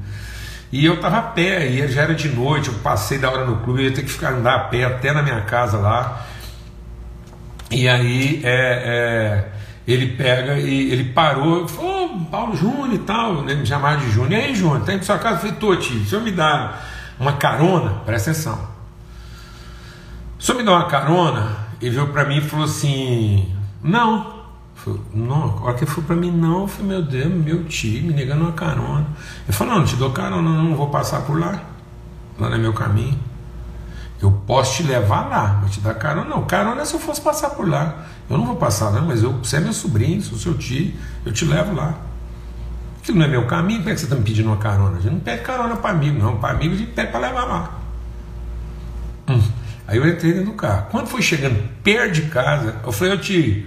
E 0.72 0.84
eu 0.84 0.94
estava 0.94 1.18
a 1.18 1.22
pé, 1.22 1.68
e 1.68 1.86
já 1.86 2.02
era 2.02 2.16
de 2.16 2.28
noite, 2.28 2.66
eu 2.66 2.74
passei 2.74 3.16
da 3.16 3.30
hora 3.30 3.46
no 3.46 3.58
clube, 3.58 3.82
eu 3.82 3.90
ia 3.90 3.94
ter 3.94 4.02
que 4.02 4.10
ficar 4.10 4.32
andar 4.32 4.56
a 4.56 4.58
pé 4.64 4.82
até 4.82 5.12
na 5.12 5.22
minha 5.22 5.40
casa 5.42 5.78
lá. 5.78 6.26
E 7.70 7.88
aí 7.88 8.40
é, 8.42 8.50
é, 8.50 9.48
ele 9.86 10.16
pega 10.16 10.58
e 10.58 10.90
ele 10.90 11.12
parou, 11.12 11.68
falou, 11.68 12.12
oh, 12.12 12.24
Paulo 12.24 12.56
Júnior 12.56 12.92
e 12.92 12.98
tal, 12.98 13.44
né, 13.44 13.54
me 13.54 13.64
chamava 13.64 13.98
de 13.98 14.10
Júnior. 14.10 14.32
E 14.32 14.46
aí, 14.46 14.54
Júnior, 14.56 14.84
tá 14.84 14.92
indo 14.92 14.98
pra 14.98 15.06
sua 15.06 15.18
casa? 15.18 15.36
Eu 15.36 15.40
falei, 15.42 15.54
tô, 15.54 15.76
tio, 15.76 16.00
o 16.00 16.04
senhor 16.04 16.24
me 16.24 16.32
dá 16.32 16.76
uma 17.20 17.34
carona? 17.34 18.00
Presta 18.04 18.32
atenção. 18.32 18.68
O 20.36 20.42
senhor 20.42 20.58
me 20.58 20.64
dá 20.64 20.72
uma 20.72 20.86
carona? 20.86 21.67
Ele 21.80 21.90
veio 21.90 22.08
para 22.08 22.24
mim 22.24 22.38
e 22.38 22.40
falou 22.40 22.64
assim: 22.64 23.54
Não, 23.82 24.38
Falei, 24.78 25.00
não, 25.12 25.58
a 25.58 25.62
hora 25.64 25.74
que 25.74 25.82
ele 25.82 25.90
falou 25.90 26.04
para 26.06 26.14
mim, 26.14 26.30
não, 26.30 26.60
eu 26.60 26.68
falei, 26.68 26.86
meu 26.86 27.02
Deus, 27.02 27.32
meu 27.32 27.64
tio, 27.64 28.04
me 28.04 28.14
negando 28.14 28.42
uma 28.42 28.52
carona. 28.52 29.06
Ele 29.44 29.52
falou, 29.52 29.74
não, 29.74 29.80
não 29.80 29.86
te 29.86 29.96
dou 29.96 30.12
carona, 30.12 30.40
não, 30.40 30.62
não 30.62 30.76
vou 30.76 30.88
passar 30.88 31.22
por 31.22 31.38
lá. 31.38 31.60
Lá 32.38 32.48
no 32.48 32.58
meu 32.58 32.72
caminho. 32.72 33.18
Eu 34.22 34.30
posso 34.46 34.76
te 34.76 34.82
levar 34.84 35.28
lá, 35.28 35.58
mas 35.60 35.72
te 35.72 35.80
dar 35.80 35.94
carona. 35.94 36.28
Não, 36.28 36.44
carona 36.44 36.80
é 36.82 36.84
se 36.84 36.94
eu 36.94 37.00
fosse 37.00 37.20
passar 37.20 37.50
por 37.50 37.68
lá. 37.68 38.04
Eu 38.30 38.38
não 38.38 38.46
vou 38.46 38.54
passar, 38.54 38.92
não, 38.92 39.02
mas 39.02 39.20
eu, 39.20 39.32
você 39.32 39.56
é 39.56 39.60
meu 39.60 39.72
sobrinho, 39.72 40.22
sou 40.22 40.38
seu 40.38 40.56
tio, 40.56 40.94
eu 41.26 41.32
te 41.32 41.44
levo 41.44 41.74
lá. 41.74 41.94
Aquilo 43.00 43.18
não 43.18 43.26
é 43.26 43.28
meu 43.28 43.46
caminho, 43.46 43.82
por 43.82 43.90
que 43.90 43.98
você 43.98 44.04
está 44.04 44.14
me 44.14 44.22
pedindo 44.22 44.46
uma 44.46 44.58
carona? 44.58 44.98
A 44.98 45.00
gente 45.00 45.12
não 45.12 45.20
pede 45.20 45.42
carona 45.42 45.74
para 45.74 45.90
amigo, 45.90 46.22
não. 46.22 46.36
Para 46.36 46.54
amigo 46.54 46.74
a 46.74 46.78
gente 46.78 46.92
pede 46.92 47.10
para 47.10 47.20
levar 47.20 47.44
lá. 47.44 47.70
Hum. 49.28 49.42
Aí 49.88 49.96
eu 49.96 50.06
entrei 50.06 50.34
dentro 50.34 50.50
do 50.50 50.52
carro. 50.52 50.86
Quando 50.90 51.06
foi 51.06 51.22
chegando 51.22 51.66
perto 51.82 52.12
de 52.12 52.22
casa, 52.22 52.76
eu 52.84 52.92
falei, 52.92 53.14
ô 53.14 53.16
tio, 53.16 53.66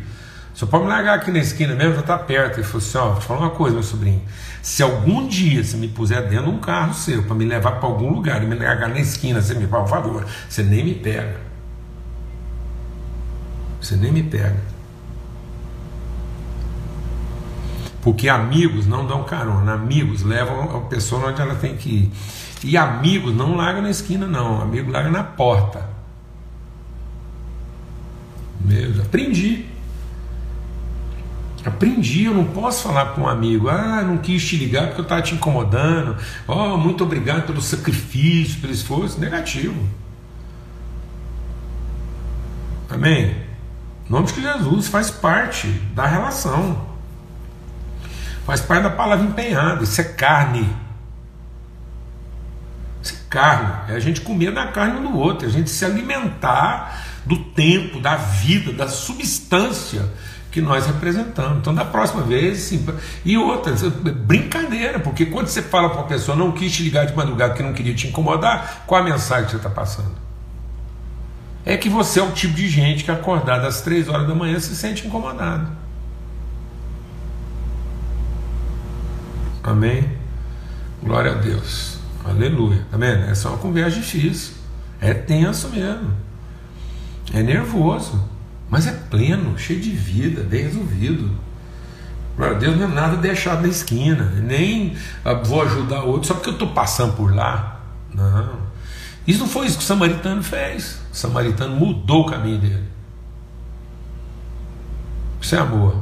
só 0.54 0.68
pode 0.68 0.84
me 0.84 0.90
largar 0.92 1.16
aqui 1.16 1.32
na 1.32 1.40
esquina 1.40 1.74
mesmo, 1.74 1.96
já 1.96 2.02
está 2.02 2.16
perto. 2.16 2.60
Ele 2.60 2.64
falou 2.64 2.78
assim: 2.78 2.98
ó, 3.00 3.10
vou 3.10 3.20
te 3.20 3.26
falar 3.26 3.40
uma 3.40 3.50
coisa, 3.50 3.74
meu 3.74 3.84
sobrinho. 3.84 4.22
Se 4.62 4.84
algum 4.84 5.28
dia 5.28 5.64
você 5.64 5.76
me 5.76 5.88
puser 5.88 6.22
dentro 6.30 6.46
de 6.46 6.52
um 6.52 6.60
carro 6.60 6.94
seu 6.94 7.24
para 7.24 7.34
me 7.34 7.46
levar 7.46 7.80
para 7.80 7.90
algum 7.90 8.14
lugar 8.14 8.44
e 8.44 8.46
me 8.46 8.56
largar 8.56 8.90
na 8.90 9.00
esquina, 9.00 9.42
você 9.42 9.56
me 9.56 9.66
por 9.66 9.88
favor, 9.88 10.24
você 10.48 10.62
nem 10.62 10.86
me 10.86 10.94
pega. 10.94 11.38
Você 13.82 13.96
nem 13.96 14.12
me 14.12 14.22
pega. 14.22 14.58
Porque 18.04 18.30
amigos 18.30 18.86
não 18.86 19.08
dão 19.08 19.24
carona, 19.24 19.74
amigos 19.74 20.22
levam 20.22 20.78
a 20.78 20.82
pessoa 20.82 21.30
onde 21.30 21.42
ela 21.42 21.56
tem 21.56 21.76
que 21.76 21.90
ir. 21.90 22.12
E 22.64 22.78
amigos 22.78 23.36
não 23.36 23.56
largam 23.56 23.82
na 23.82 23.90
esquina, 23.90 24.28
não. 24.28 24.62
Amigo 24.62 24.92
larga 24.92 25.10
na 25.10 25.24
porta. 25.24 25.91
Meu, 28.72 29.02
aprendi. 29.02 29.66
Aprendi, 31.66 32.24
eu 32.24 32.34
não 32.34 32.46
posso 32.46 32.84
falar 32.84 33.08
para 33.08 33.22
um 33.22 33.28
amigo, 33.28 33.68
ah, 33.70 34.02
não 34.02 34.18
quis 34.18 34.48
te 34.48 34.56
ligar 34.56 34.88
porque 34.88 35.02
eu 35.02 35.04
estava 35.04 35.22
te 35.22 35.36
incomodando, 35.36 36.18
oh, 36.48 36.76
muito 36.78 37.04
obrigado 37.04 37.46
pelo 37.46 37.62
sacrifício, 37.62 38.60
pelo 38.62 38.74
esforço, 38.74 39.20
negativo. 39.20 39.78
Amém? 42.90 43.36
Nome 44.10 44.26
de 44.28 44.42
Jesus 44.42 44.88
faz 44.88 45.12
parte 45.12 45.68
da 45.94 46.08
relação, 46.08 46.88
faz 48.44 48.62
parte 48.62 48.84
da 48.84 48.90
palavra 48.90 49.26
empenhada, 49.26 49.84
isso 49.84 50.02
é 50.02 50.06
carne. 50.06 50.68
Isso 53.04 53.14
é 53.14 53.30
carne, 53.30 53.94
é 53.94 53.96
a 53.96 54.00
gente 54.00 54.22
comer 54.22 54.52
da 54.52 54.68
carne 54.68 54.98
um 54.98 55.12
do 55.12 55.18
outro, 55.18 55.46
é 55.46 55.50
a 55.50 55.52
gente 55.52 55.70
se 55.70 55.86
alimentar 55.86 57.11
do 57.26 57.38
tempo, 57.38 58.00
da 58.00 58.16
vida, 58.16 58.72
da 58.72 58.88
substância 58.88 60.10
que 60.52 60.62
nós 60.62 60.86
representamos. 60.86 61.60
Então, 61.60 61.74
da 61.74 61.86
próxima 61.86 62.24
vez, 62.24 62.60
sim. 62.60 62.86
E 63.24 63.38
outra, 63.38 63.74
brincadeira, 64.26 65.00
porque 65.00 65.26
quando 65.26 65.48
você 65.48 65.62
fala 65.62 65.90
para 65.90 66.00
uma 66.00 66.08
pessoa 66.08 66.36
não 66.36 66.52
quis 66.52 66.74
te 66.74 66.84
ligar 66.84 67.06
de 67.06 67.16
madrugada 67.16 67.54
que 67.54 67.64
não 67.64 67.74
queria 67.74 67.96
te 67.96 68.08
incomodar, 68.08 68.84
qual 68.86 69.02
a 69.02 69.04
mensagem 69.04 69.46
que 69.46 69.52
você 69.52 69.58
está 69.58 69.70
passando? 69.70 70.12
É 71.64 71.78
que 71.78 71.90
você 71.90 72.20
é 72.20 72.24
o 72.24 72.32
tipo 72.32 72.54
de 72.54 72.68
gente 72.68 73.04
que 73.04 73.12
acordada 73.12 73.68
às 73.68 73.82
três 73.82 74.10
horas 74.10 74.28
da 74.28 74.36
manhã 74.36 74.60
se 74.60 74.76
sente 74.76 75.08
incomodado. 75.08 75.68
Amém? 79.64 80.10
Glória 81.02 81.32
a 81.32 81.36
Deus. 81.36 82.00
Aleluia. 82.26 82.86
Tá 82.90 82.98
vendo? 82.98 83.30
Essa 83.30 83.48
é 83.48 83.52
uma 83.52 83.58
conversa 83.58 83.98
difícil. 84.00 84.56
É 85.00 85.14
tenso 85.14 85.70
mesmo. 85.70 86.14
É 87.34 87.42
nervoso. 87.42 88.22
Mas 88.70 88.88
é 88.88 88.92
pleno, 88.92 89.58
cheio 89.58 89.82
de 89.82 89.90
vida, 89.90 90.44
bem 90.44 90.64
resolvido. 90.64 91.30
Glória 92.38 92.56
a 92.56 92.60
Deus 92.60 92.78
não 92.78 92.86
é 92.86 92.88
nada 92.88 93.18
deixado 93.18 93.62
na 93.62 93.68
esquina, 93.68 94.24
nem 94.42 94.96
ah, 95.26 95.34
vou 95.34 95.62
ajudar 95.62 96.04
outro 96.04 96.30
só 96.30 96.34
porque 96.34 96.50
eu 96.50 96.54
estou 96.54 96.70
passando 96.70 97.14
por 97.14 97.36
lá. 97.36 97.82
Não. 98.14 98.72
Isso 99.28 99.42
não 99.42 99.48
foi 99.48 99.68
isso 99.68 99.78
que 99.78 99.84
o 99.84 99.88
samaritano 99.88 100.42
fez. 100.42 101.02
O 101.12 101.16
samaritano 101.16 101.76
mudou 101.76 102.22
o 102.22 102.26
caminho 102.26 102.60
dele. 102.60 102.84
Isso 105.42 105.56
é 105.56 105.60
amor. 105.60 106.02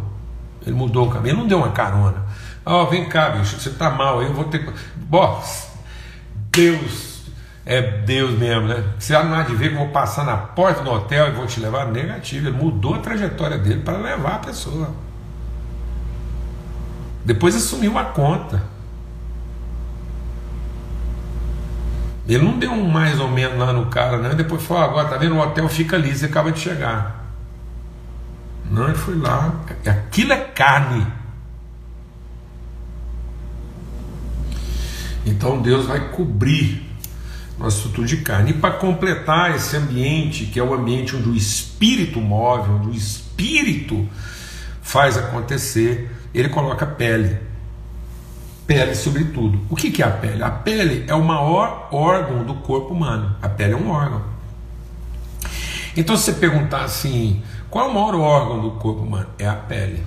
Ele 0.65 0.75
mudou 0.75 1.07
o 1.07 1.09
caminho, 1.09 1.33
ele 1.33 1.39
não 1.39 1.47
deu 1.47 1.57
uma 1.57 1.71
carona. 1.71 2.23
Ó, 2.65 2.83
oh, 2.83 2.87
vem 2.87 3.09
cá, 3.09 3.29
bicho, 3.31 3.59
você 3.59 3.69
está 3.69 3.89
mal 3.89 4.21
eu 4.21 4.33
vou 4.33 4.45
ter. 4.45 4.71
Bom, 4.95 5.43
Deus 6.51 7.08
é 7.69 7.83
Deus 7.83 8.31
mesmo, 8.31 8.67
né? 8.67 8.83
Você 8.97 9.13
não 9.13 9.35
há 9.35 9.43
de 9.43 9.55
ver 9.55 9.69
que 9.69 9.75
eu 9.75 9.79
vou 9.79 9.89
passar 9.89 10.25
na 10.25 10.35
porta 10.35 10.81
do 10.81 10.89
hotel 10.89 11.27
e 11.27 11.31
vou 11.33 11.45
te 11.45 11.59
levar 11.59 11.85
negativo. 11.85 12.47
Ele 12.47 12.57
mudou 12.57 12.95
a 12.95 12.97
trajetória 12.97 13.59
dele 13.59 13.81
para 13.83 13.95
levar 13.95 14.37
a 14.37 14.39
pessoa. 14.39 14.89
Depois 17.23 17.55
assumiu 17.55 17.95
a 17.95 18.05
conta. 18.05 18.63
Ele 22.27 22.43
não 22.43 22.57
deu 22.57 22.71
um 22.71 22.89
mais 22.89 23.19
ou 23.19 23.27
menos 23.27 23.59
lá 23.59 23.71
no 23.71 23.85
cara. 23.85 24.17
E 24.31 24.35
depois 24.35 24.63
falou: 24.63 24.81
agora 24.81 25.07
tá 25.07 25.17
vendo? 25.17 25.35
O 25.35 25.39
hotel 25.39 25.69
fica 25.69 25.95
ali, 25.95 26.17
você 26.17 26.25
acaba 26.25 26.51
de 26.51 26.59
chegar. 26.59 27.23
Não, 28.71 28.85
ele 28.85 28.97
foi 28.97 29.15
lá. 29.15 29.53
Aquilo 29.85 30.33
é 30.33 30.37
carne. 30.37 31.05
Então 35.23 35.61
Deus 35.61 35.85
vai 35.85 36.09
cobrir 36.09 36.88
nossa 37.59 37.77
estrutura 37.77 38.07
de 38.07 38.17
carne. 38.17 38.51
E 38.51 38.53
para 38.53 38.71
completar 38.71 39.55
esse 39.55 39.75
ambiente, 39.75 40.45
que 40.45 40.59
é 40.59 40.63
o 40.63 40.73
ambiente 40.73 41.15
onde 41.15 41.29
o 41.29 41.35
espírito 41.35 42.21
move, 42.21 42.71
onde 42.71 42.87
o 42.87 42.93
espírito 42.93 44.07
faz 44.81 45.17
acontecer, 45.17 46.09
ele 46.33 46.49
coloca 46.49 46.85
pele. 46.85 47.37
Pele 48.65 48.95
sobre 48.95 49.25
tudo. 49.25 49.59
O 49.69 49.75
que 49.75 50.01
é 50.01 50.05
a 50.05 50.11
pele? 50.11 50.41
A 50.41 50.49
pele 50.49 51.03
é 51.07 51.13
o 51.13 51.23
maior 51.23 51.89
órgão 51.91 52.43
do 52.43 52.55
corpo 52.55 52.93
humano. 52.93 53.35
A 53.41 53.49
pele 53.49 53.73
é 53.73 53.77
um 53.77 53.89
órgão. 53.89 54.23
Então, 55.97 56.15
se 56.15 56.25
você 56.25 56.33
perguntar 56.33 56.83
assim, 56.83 57.43
qual 57.69 57.87
é 57.87 57.89
o 57.89 57.93
maior 57.93 58.15
órgão 58.15 58.61
do 58.61 58.71
corpo 58.71 59.01
humano? 59.01 59.27
É 59.37 59.47
a 59.47 59.55
pele. 59.55 60.03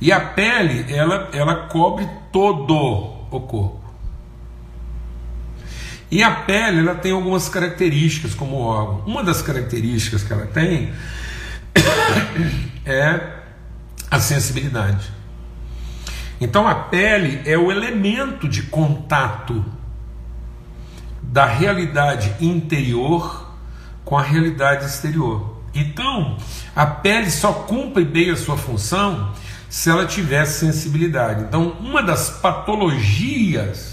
E 0.00 0.10
a 0.12 0.20
pele, 0.20 0.92
ela, 0.92 1.28
ela 1.32 1.54
cobre 1.68 2.06
todo 2.32 2.74
o 3.30 3.40
corpo. 3.40 3.81
E 6.12 6.22
a 6.22 6.30
pele 6.30 6.80
ela 6.80 6.94
tem 6.94 7.10
algumas 7.10 7.48
características 7.48 8.34
como 8.34 8.58
órgão. 8.58 9.02
Uma 9.06 9.24
das 9.24 9.40
características 9.40 10.22
que 10.22 10.30
ela 10.30 10.44
tem 10.44 10.92
é 12.84 13.18
a 14.10 14.20
sensibilidade. 14.20 15.10
Então 16.38 16.68
a 16.68 16.74
pele 16.74 17.40
é 17.46 17.56
o 17.56 17.72
elemento 17.72 18.46
de 18.46 18.64
contato 18.64 19.64
da 21.22 21.46
realidade 21.46 22.34
interior 22.42 23.50
com 24.04 24.18
a 24.18 24.22
realidade 24.22 24.84
exterior. 24.84 25.62
Então, 25.74 26.36
a 26.76 26.84
pele 26.84 27.30
só 27.30 27.54
cumpre 27.54 28.04
bem 28.04 28.28
a 28.28 28.36
sua 28.36 28.58
função 28.58 29.32
se 29.66 29.88
ela 29.88 30.04
tiver 30.04 30.44
sensibilidade. 30.44 31.44
Então, 31.44 31.70
uma 31.80 32.02
das 32.02 32.28
patologias 32.28 33.91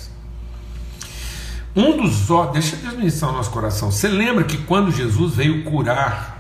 um 1.76 1.98
dos 1.98 2.30
olhos, 2.30 2.54
deixa 2.54 2.76
Deus 2.76 2.96
ministrar 2.96 3.32
o 3.32 3.38
nosso 3.38 3.52
coração. 3.52 3.92
Você 3.92 4.08
lembra 4.08 4.44
que 4.44 4.58
quando 4.58 4.92
Jesus 4.92 5.36
veio 5.36 5.64
curar, 5.64 6.40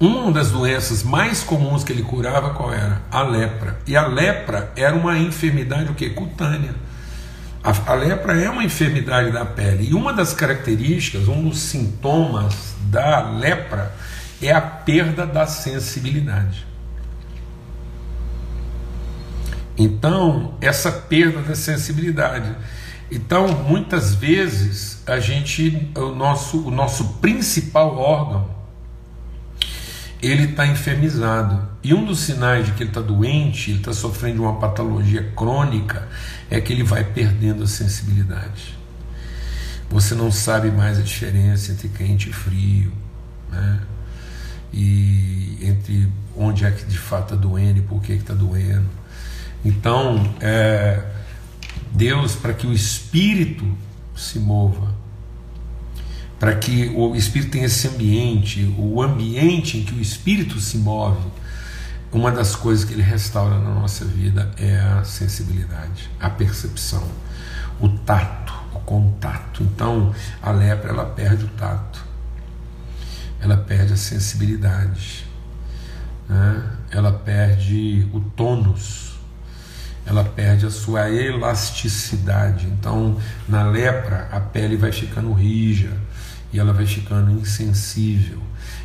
uma 0.00 0.32
das 0.32 0.50
doenças 0.50 1.04
mais 1.04 1.44
comuns 1.44 1.84
que 1.84 1.92
ele 1.92 2.02
curava 2.02 2.50
qual 2.50 2.72
era? 2.72 3.00
A 3.10 3.22
lepra. 3.22 3.78
E 3.86 3.96
a 3.96 4.06
lepra 4.06 4.72
era 4.74 4.96
uma 4.96 5.16
enfermidade 5.16 5.90
o 5.90 5.94
que? 5.94 6.10
Cutânea. 6.10 6.74
A, 7.62 7.92
a 7.92 7.94
lepra 7.94 8.36
é 8.36 8.50
uma 8.50 8.64
enfermidade 8.64 9.30
da 9.30 9.44
pele. 9.44 9.90
E 9.90 9.94
uma 9.94 10.12
das 10.12 10.34
características, 10.34 11.28
um 11.28 11.48
dos 11.48 11.60
sintomas 11.60 12.74
da 12.90 13.30
lepra 13.30 13.94
é 14.42 14.50
a 14.50 14.60
perda 14.60 15.24
da 15.24 15.46
sensibilidade. 15.46 16.66
Então, 19.78 20.54
essa 20.60 20.90
perda 20.90 21.40
da 21.42 21.54
sensibilidade 21.54 22.52
então, 23.14 23.46
muitas 23.68 24.14
vezes, 24.14 25.02
a 25.06 25.20
gente, 25.20 25.90
o 25.94 26.14
nosso, 26.14 26.66
o 26.66 26.70
nosso 26.70 27.04
principal 27.20 27.98
órgão, 27.98 28.48
ele 30.22 30.44
está 30.44 30.66
enfermizado. 30.66 31.68
E 31.84 31.92
um 31.92 32.06
dos 32.06 32.20
sinais 32.20 32.64
de 32.64 32.72
que 32.72 32.84
ele 32.84 32.90
está 32.90 33.02
doente, 33.02 33.70
ele 33.70 33.80
está 33.80 33.92
sofrendo 33.92 34.36
de 34.36 34.40
uma 34.40 34.58
patologia 34.58 35.30
crônica, 35.36 36.08
é 36.48 36.58
que 36.58 36.72
ele 36.72 36.82
vai 36.82 37.04
perdendo 37.04 37.64
a 37.64 37.66
sensibilidade. 37.66 38.78
Você 39.90 40.14
não 40.14 40.32
sabe 40.32 40.70
mais 40.70 40.98
a 40.98 41.02
diferença 41.02 41.70
entre 41.70 41.90
quente 41.90 42.30
e 42.30 42.32
frio, 42.32 42.90
né? 43.50 43.80
e 44.72 45.58
entre 45.60 46.10
onde 46.34 46.64
é 46.64 46.70
que 46.70 46.86
de 46.86 46.96
fato 46.96 47.34
está 47.34 47.36
doendo 47.36 47.80
e 47.80 47.82
por 47.82 48.00
que 48.00 48.14
está 48.14 48.32
doendo. 48.32 48.88
Então, 49.62 50.34
é, 50.40 51.11
Deus, 51.94 52.34
para 52.34 52.54
que 52.54 52.66
o 52.66 52.72
espírito 52.72 53.66
se 54.16 54.38
mova, 54.38 54.94
para 56.38 56.54
que 56.56 56.88
o 56.96 57.14
espírito 57.14 57.52
tenha 57.52 57.66
esse 57.66 57.86
ambiente, 57.86 58.74
o 58.78 59.00
ambiente 59.02 59.78
em 59.78 59.84
que 59.84 59.94
o 59.94 60.00
espírito 60.00 60.58
se 60.58 60.78
move, 60.78 61.30
uma 62.10 62.30
das 62.30 62.56
coisas 62.56 62.84
que 62.84 62.92
ele 62.92 63.02
restaura 63.02 63.58
na 63.58 63.70
nossa 63.70 64.04
vida 64.04 64.50
é 64.56 64.78
a 64.78 65.04
sensibilidade, 65.04 66.10
a 66.20 66.28
percepção, 66.28 67.06
o 67.80 67.88
tato, 67.88 68.52
o 68.74 68.80
contato. 68.80 69.62
Então, 69.62 70.14
a 70.42 70.50
lepra 70.50 70.90
ela 70.90 71.06
perde 71.06 71.44
o 71.44 71.48
tato, 71.48 72.04
ela 73.40 73.56
perde 73.56 73.92
a 73.92 73.96
sensibilidade, 73.96 75.26
né? 76.28 76.70
ela 76.90 77.12
perde 77.12 78.08
o 78.12 78.20
tônus, 78.20 79.11
ela 80.06 80.24
perde 80.24 80.66
a 80.66 80.70
sua 80.70 81.10
elasticidade. 81.10 82.66
Então, 82.66 83.16
na 83.48 83.64
lepra, 83.64 84.28
a 84.30 84.40
pele 84.40 84.76
vai 84.76 84.92
ficando 84.92 85.32
rija 85.32 85.90
e 86.52 86.58
ela 86.58 86.72
vai 86.72 86.86
ficando 86.86 87.30
insensível. 87.32 88.38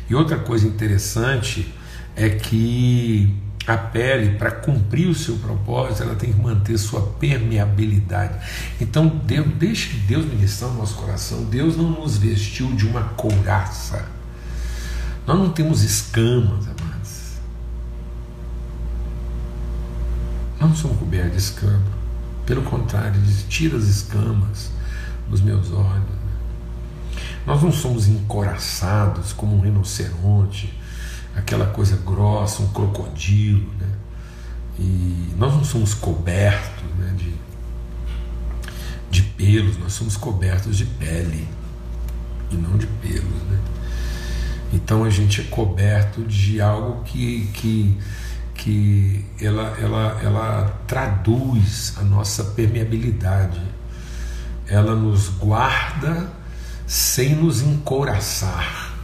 E 0.08 0.14
outra 0.14 0.38
coisa 0.38 0.66
interessante 0.66 1.74
é 2.16 2.28
que 2.30 3.34
a 3.66 3.76
pele, 3.76 4.38
para 4.38 4.50
cumprir 4.50 5.08
o 5.08 5.14
seu 5.14 5.36
propósito, 5.36 6.02
ela 6.02 6.14
tem 6.14 6.32
que 6.32 6.40
manter 6.40 6.78
sua 6.78 7.02
permeabilidade. 7.02 8.34
Então, 8.80 9.06
Deus, 9.06 9.46
deixe 9.58 9.94
Deus 9.98 10.24
ministrar 10.24 10.70
no 10.70 10.78
nosso 10.78 10.94
coração. 10.94 11.44
Deus 11.44 11.76
não 11.76 11.90
nos 11.90 12.16
vestiu 12.16 12.74
de 12.74 12.86
uma 12.86 13.02
couraça. 13.10 14.06
Nós 15.26 15.38
não 15.38 15.50
temos 15.50 15.82
escamas, 15.82 16.66
amados. 16.66 16.88
Nós 20.47 20.47
não 20.60 20.74
somos 20.74 20.98
cobertos 20.98 21.32
de 21.32 21.38
escama. 21.38 21.98
Pelo 22.46 22.62
contrário, 22.62 23.20
Ele 23.20 23.44
tira 23.48 23.76
as 23.76 23.84
escamas 23.84 24.70
dos 25.28 25.40
meus 25.40 25.70
olhos 25.70 26.18
nós 27.48 27.62
não 27.62 27.72
somos 27.72 28.06
encoraçados 28.06 29.32
como 29.32 29.56
um 29.56 29.60
rinoceronte, 29.62 30.70
aquela 31.34 31.64
coisa 31.64 31.96
grossa, 31.96 32.62
um 32.62 32.68
crocodilo, 32.68 33.66
né? 33.80 33.88
E 34.78 35.32
nós 35.34 35.54
não 35.54 35.64
somos 35.64 35.94
cobertos 35.94 36.84
né, 36.98 37.14
de, 37.16 37.34
de 39.10 39.22
pelos, 39.30 39.78
nós 39.78 39.94
somos 39.94 40.14
cobertos 40.14 40.76
de 40.76 40.84
pele 40.84 41.48
e 42.50 42.54
não 42.54 42.76
de 42.76 42.86
pelos, 42.86 43.24
né? 43.24 43.58
Então 44.70 45.04
a 45.04 45.08
gente 45.08 45.40
é 45.40 45.44
coberto 45.44 46.24
de 46.24 46.60
algo 46.60 47.02
que, 47.02 47.46
que, 47.54 47.98
que 48.68 49.24
ela, 49.40 49.74
ela, 49.80 50.20
ela 50.22 50.82
traduz 50.86 51.94
a 51.96 52.02
nossa 52.02 52.44
permeabilidade, 52.44 53.62
ela 54.66 54.94
nos 54.94 55.30
guarda 55.30 56.30
sem 56.86 57.34
nos 57.34 57.62
encouraçar. 57.62 58.94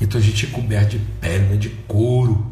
Então 0.00 0.20
a 0.20 0.24
gente 0.24 0.44
é 0.44 0.48
coberto 0.48 0.98
de 0.98 1.04
pele, 1.20 1.56
de 1.56 1.68
couro. 1.86 2.44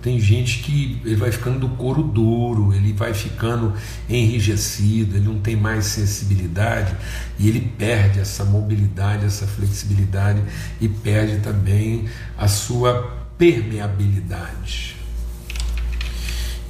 Tem 0.00 0.20
gente 0.20 0.60
que 0.62 1.02
ele 1.04 1.16
vai 1.16 1.32
ficando 1.32 1.58
do 1.58 1.70
couro 1.70 2.04
duro, 2.04 2.72
ele 2.72 2.92
vai 2.92 3.12
ficando 3.12 3.74
enrijecido, 4.08 5.16
ele 5.16 5.26
não 5.26 5.40
tem 5.40 5.56
mais 5.56 5.86
sensibilidade 5.86 6.94
e 7.36 7.48
ele 7.48 7.60
perde 7.60 8.20
essa 8.20 8.44
mobilidade, 8.44 9.26
essa 9.26 9.46
flexibilidade 9.46 10.40
e 10.80 10.88
perde 10.88 11.40
também 11.40 12.06
a 12.38 12.46
sua 12.46 13.19
permeabilidade. 13.40 14.96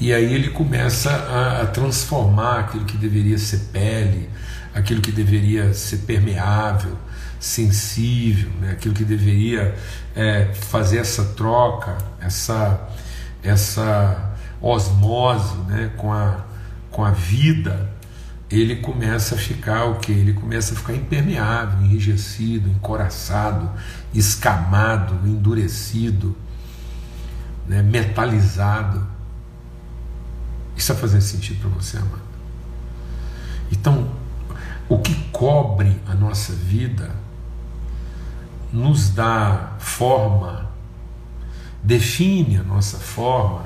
E 0.01 0.15
aí 0.15 0.33
ele 0.33 0.51
começa 0.51 1.11
a, 1.11 1.63
a 1.63 1.67
transformar 1.67 2.61
aquilo 2.61 2.85
que 2.85 2.97
deveria 2.97 3.37
ser 3.37 3.59
pele, 3.73 4.31
aquilo 4.73 5.01
que 5.01 5.11
deveria 5.11 5.75
ser 5.75 5.99
permeável, 5.99 6.97
sensível, 7.41 8.51
né? 8.61 8.71
aquilo 8.71 8.95
que 8.95 9.05
deveria 9.05 9.75
é, 10.15 10.45
fazer 10.55 10.99
essa 10.99 11.25
troca, 11.25 11.99
essa, 12.21 12.89
essa 13.43 14.33
osmose 14.63 15.57
né? 15.67 15.91
com, 15.97 16.13
a, 16.13 16.45
com 16.89 17.05
a 17.05 17.11
vida, 17.11 17.91
ele 18.49 18.77
começa 18.77 19.35
a 19.35 19.39
ficar 19.39 19.87
o 19.87 19.97
que? 19.97 20.13
Ele 20.13 20.35
começa 20.35 20.73
a 20.73 20.77
ficar 20.77 20.95
impermeável, 20.95 21.85
enrijecido, 21.85 22.69
encoraçado, 22.69 23.69
escamado, 24.15 25.15
endurecido, 25.29 26.37
né? 27.67 27.83
metalizado. 27.83 29.07
Isso 30.77 30.93
está 30.93 30.95
fazendo 30.95 31.23
sentido 31.23 31.61
para 31.61 31.71
você, 31.71 31.97
amado? 31.97 32.23
Então, 33.71 34.11
o 34.89 34.99
que 34.99 35.15
cobre 35.31 36.01
a 36.07 36.15
nossa 36.15 36.53
vida 36.53 37.11
nos 38.73 39.11
dá 39.11 39.73
forma, 39.79 40.69
define 41.83 42.57
a 42.57 42.63
nossa 42.63 42.99
forma, 42.99 43.65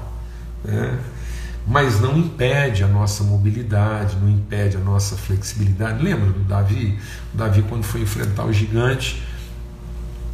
né? 0.65 0.99
mas 1.67 2.01
não 2.01 2.19
impede 2.19 2.85
a 2.85 2.89
nossa 2.89 3.25
mobilidade, 3.25 4.17
não 4.17 4.29
impede 4.29 4.77
a 4.77 4.81
nossa 4.81 5.17
flexibilidade. 5.17 6.03
Lembra 6.03 6.31
do 6.31 6.41
Davi? 6.41 6.99
O 7.33 7.37
Davi, 7.37 7.63
quando 7.63 7.85
foi 7.85 8.03
enfrentar 8.03 8.45
o 8.45 8.53
gigante, 8.53 9.23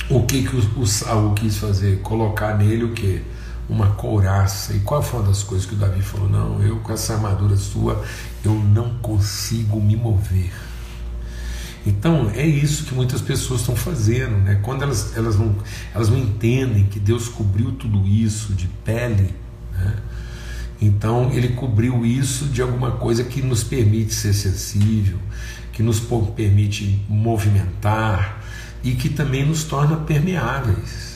o 0.09 0.25
que, 0.25 0.42
que 0.42 0.57
o, 0.57 0.81
o 0.81 0.87
Saul 0.87 1.35
quis 1.35 1.57
fazer? 1.57 2.01
Colocar 2.01 2.59
nele 2.59 2.85
o 2.85 2.92
que? 2.92 3.23
Uma 3.71 3.93
couraça. 3.93 4.75
E 4.75 4.81
qual 4.81 5.01
foi 5.01 5.21
uma 5.21 5.29
das 5.29 5.43
coisas 5.45 5.67
que 5.67 5.75
o 5.75 5.79
Davi 5.79 6.03
falou? 6.03 6.29
Não, 6.29 6.61
eu 6.63 6.77
com 6.81 6.93
essa 6.93 7.15
armadura 7.15 7.57
sua, 7.57 8.05
eu 8.45 8.53
não 8.53 8.99
consigo 8.99 9.81
me 9.81 9.97
mover. 9.97 10.51
Então 11.87 12.31
é 12.35 12.47
isso 12.47 12.85
que 12.85 12.95
muitas 12.95 13.23
pessoas 13.23 13.61
estão 13.61 13.75
fazendo, 13.75 14.37
né? 14.39 14.61
quando 14.63 14.83
elas, 14.83 15.17
elas, 15.17 15.37
não, 15.37 15.55
elas 15.95 16.11
não 16.11 16.19
entendem 16.19 16.85
que 16.85 17.01
Deus 17.01 17.29
cobriu 17.29 17.73
tudo 17.73 18.07
isso 18.07 18.53
de 18.53 18.69
pele, 18.85 19.35
né? 19.73 19.97
então 20.81 21.31
Ele 21.33 21.49
cobriu 21.49 22.05
isso 22.05 22.47
de 22.47 22.61
alguma 22.61 22.93
coisa 22.93 23.25
que 23.25 23.41
nos 23.41 23.65
permite 23.65 24.13
ser 24.13 24.35
sensível, 24.35 25.19
que 25.73 25.83
nos 25.83 26.01
permite 26.37 27.03
movimentar 27.09 28.43
e 28.85 28.93
que 28.93 29.09
também 29.09 29.47
nos 29.47 29.65
torna 29.65 29.97
permeáveis. 29.97 31.10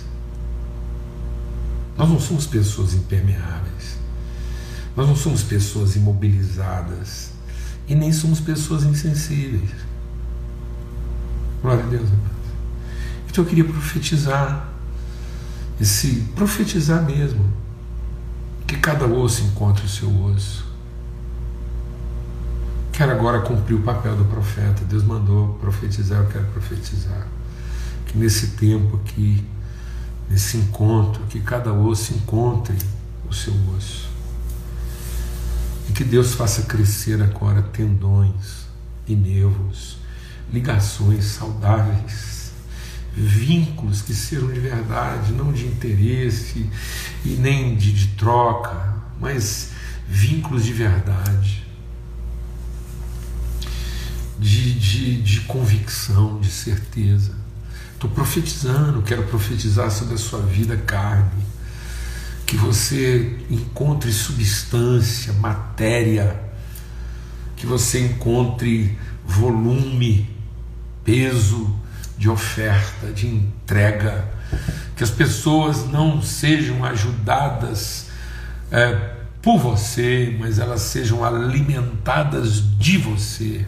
Nós 1.96 2.09
não 2.09 2.18
somos 2.18 2.46
pessoas 2.46 2.94
impermeáveis, 2.94 3.98
nós 4.96 5.07
não 5.07 5.16
somos 5.16 5.42
pessoas 5.42 5.94
imobilizadas 5.96 7.30
e 7.87 7.94
nem 7.94 8.12
somos 8.12 8.40
pessoas 8.40 8.83
insensíveis. 8.85 9.70
Glória 11.62 11.85
a 11.85 11.87
Deus, 11.87 12.09
Então 13.28 13.44
eu 13.44 13.48
queria 13.48 13.64
profetizar, 13.64 14.68
esse 15.80 16.26
profetizar 16.35 17.02
mesmo, 17.04 17.44
que 18.66 18.76
cada 18.76 19.07
osso 19.07 19.42
encontre 19.44 19.85
o 19.85 19.88
seu 19.88 20.24
osso. 20.24 20.64
Quero 22.92 23.12
agora 23.12 23.40
cumprir 23.40 23.74
o 23.74 23.83
papel 23.83 24.16
do 24.16 24.24
profeta. 24.26 24.85
Deus 24.85 25.02
mandou 25.02 25.54
profetizar, 25.54 26.20
eu 26.20 26.26
quero 26.28 26.44
profetizar. 26.46 27.26
Que 28.07 28.16
nesse 28.16 28.48
tempo 28.48 29.00
aqui, 29.02 29.44
nesse 30.28 30.56
encontro, 30.56 31.24
que 31.26 31.40
cada 31.40 31.72
osso 31.72 32.14
encontre 32.14 32.76
o 33.28 33.32
seu 33.34 33.54
osso. 33.76 34.08
E 35.88 35.92
que 35.92 36.04
Deus 36.04 36.34
faça 36.34 36.62
crescer 36.62 37.22
agora 37.22 37.62
tendões 37.62 38.66
e 39.06 39.14
nervos 39.14 40.04
ligações 40.52 41.24
saudáveis, 41.24 42.52
vínculos 43.12 44.02
que 44.02 44.14
sejam 44.14 44.52
de 44.52 44.60
verdade, 44.60 45.32
não 45.32 45.52
de 45.52 45.66
interesse 45.66 46.68
e 47.24 47.30
nem 47.30 47.76
de, 47.76 47.92
de 47.92 48.08
troca, 48.16 48.94
mas 49.20 49.70
vínculos 50.08 50.64
de 50.64 50.72
verdade, 50.72 51.64
de, 54.38 54.78
de, 54.78 55.22
de 55.22 55.40
convicção, 55.42 56.40
de 56.40 56.50
certeza. 56.50 57.43
Estou 58.05 58.17
profetizando, 58.17 59.01
quero 59.01 59.23
profetizar 59.23 59.90
sobre 59.90 60.17
a 60.17 60.19
sua 60.19 60.40
vida 60.40 60.77
carne, 60.77 61.43
que 62.45 62.55
você 62.55 63.38
encontre 63.49 64.12
substância, 64.12 65.33
matéria, 65.33 66.38
que 67.57 67.64
você 67.64 68.05
encontre 68.05 68.99
volume, 69.25 70.29
peso, 71.03 71.75
de 72.19 72.29
oferta, 72.29 73.11
de 73.11 73.27
entrega, 73.27 74.29
que 74.95 75.03
as 75.03 75.11
pessoas 75.11 75.88
não 75.88 76.21
sejam 76.21 76.85
ajudadas 76.85 78.09
é, 78.71 79.14
por 79.40 79.59
você, 79.59 80.37
mas 80.38 80.59
elas 80.59 80.83
sejam 80.83 81.25
alimentadas 81.25 82.62
de 82.79 82.99
você. 82.99 83.67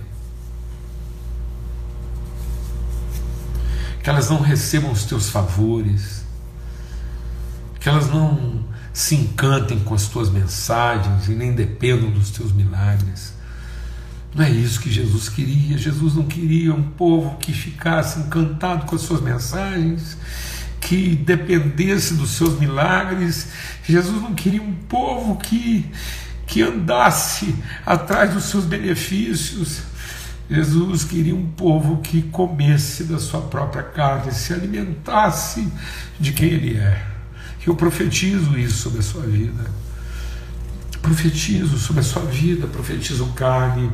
Que 4.07 4.11
elas 4.11 4.31
não 4.31 4.41
recebam 4.41 4.93
os 4.93 5.03
teus 5.03 5.29
favores, 5.29 6.25
que 7.81 7.89
elas 7.89 8.09
não 8.09 8.65
se 8.93 9.17
encantem 9.17 9.81
com 9.81 9.95
as 9.95 10.07
tuas 10.07 10.31
mensagens 10.31 11.27
e 11.27 11.33
nem 11.33 11.53
dependam 11.53 12.09
dos 12.13 12.31
teus 12.31 12.53
milagres 12.53 13.35
não 14.37 14.45
é 14.45 14.51
isso 14.51 14.81
que 14.81 14.93
Jesus 14.93 15.31
queria. 15.31 15.79
Jesus 15.79 16.15
não 16.15 16.25
queria 16.25 16.75
um 16.75 16.83
povo 16.83 17.39
que 17.39 17.55
ficasse 17.55 18.19
encantado 18.19 18.85
com 18.85 18.95
as 18.95 19.01
suas 19.01 19.23
mensagens, 19.23 20.19
que 20.79 21.17
dependesse 21.17 22.13
dos 22.15 22.33
seus 22.33 22.59
milagres. 22.61 23.49
Jesus 23.83 24.21
não 24.21 24.35
queria 24.35 24.61
um 24.61 24.75
povo 24.75 25.37
que, 25.37 25.91
que 26.47 26.61
andasse 26.61 27.55
atrás 27.87 28.35
dos 28.35 28.45
seus 28.45 28.67
benefícios. 28.67 29.81
Jesus 30.49 31.05
queria 31.05 31.35
um 31.35 31.47
povo 31.47 31.99
que 31.99 32.23
comesse 32.23 33.05
da 33.05 33.19
sua 33.19 33.41
própria 33.43 33.83
carne, 33.83 34.33
se 34.33 34.53
alimentasse 34.53 35.67
de 36.21 36.33
quem 36.33 36.51
Ele 36.51 36.77
é. 36.77 37.05
Eu 37.67 37.75
profetizo 37.75 38.57
isso 38.57 38.77
sobre 38.77 39.01
a 39.01 39.03
sua 39.03 39.23
vida 39.23 39.65
profetizo 41.07 41.79
sobre 41.79 42.01
a 42.01 42.05
sua 42.05 42.23
vida, 42.23 42.67
profetizo 42.67 43.27
carne, 43.27 43.93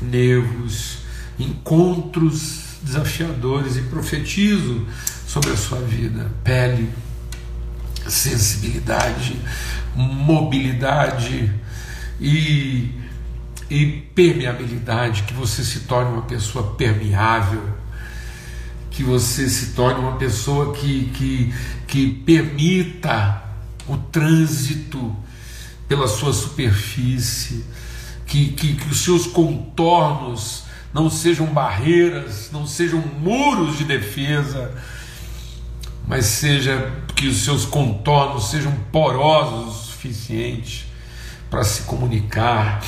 nervos, 0.00 1.00
encontros 1.38 2.78
desafiadores 2.82 3.76
e 3.76 3.82
profetizo 3.82 4.86
sobre 5.26 5.50
a 5.50 5.56
sua 5.56 5.80
vida, 5.80 6.30
pele, 6.42 6.88
sensibilidade, 8.08 9.36
mobilidade 9.94 11.52
e, 12.18 12.90
e 13.70 13.86
permeabilidade, 14.14 15.22
que 15.22 15.34
você 15.34 15.64
se 15.64 15.80
torne 15.80 16.12
uma 16.12 16.22
pessoa 16.22 16.74
permeável, 16.74 17.62
que 18.90 19.02
você 19.02 19.48
se 19.48 19.72
torne 19.72 20.00
uma 20.00 20.16
pessoa 20.16 20.74
que, 20.74 21.06
que, 21.14 21.54
que 21.86 22.10
permita 22.24 23.42
o 23.88 23.96
trânsito 23.96 25.14
pela 25.88 26.06
sua 26.06 26.32
superfície, 26.32 27.64
que, 28.26 28.48
que, 28.52 28.74
que 28.74 28.88
os 28.88 29.00
seus 29.00 29.26
contornos 29.26 30.64
não 30.92 31.10
sejam 31.10 31.46
barreiras, 31.46 32.50
não 32.52 32.66
sejam 32.66 33.00
muros 33.00 33.76
de 33.76 33.84
defesa, 33.84 34.72
mas 36.06 36.26
seja 36.26 36.92
que 37.16 37.26
os 37.26 37.38
seus 37.38 37.64
contornos 37.64 38.50
sejam 38.50 38.72
porosos 38.92 39.74
o 39.74 39.84
suficiente 39.86 40.86
para 41.50 41.64
se 41.64 41.82
comunicar, 41.82 42.80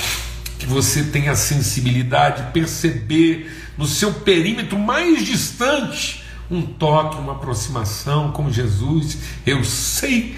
que 0.59 0.67
você 0.67 1.05
tenha 1.05 1.33
a 1.33 1.37
sensibilidade 1.37 2.45
de 2.45 2.53
perceber 2.53 3.51
no 3.77 3.87
seu 3.87 4.13
perímetro 4.13 4.79
mais 4.79 5.25
distante 5.25 6.25
um 6.51 6.63
toque, 6.63 7.17
uma 7.17 7.33
aproximação 7.33 8.33
com 8.33 8.51
Jesus. 8.51 9.19
Eu 9.45 9.65
sei 9.65 10.37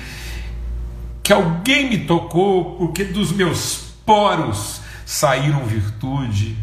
que 1.23 1.33
alguém 1.33 1.91
me 1.91 1.99
tocou, 1.99 2.77
porque 2.77 3.05
dos 3.05 3.33
meus 3.33 3.93
poros 4.05 4.81
saíram 5.05 5.67
virtude. 5.67 6.57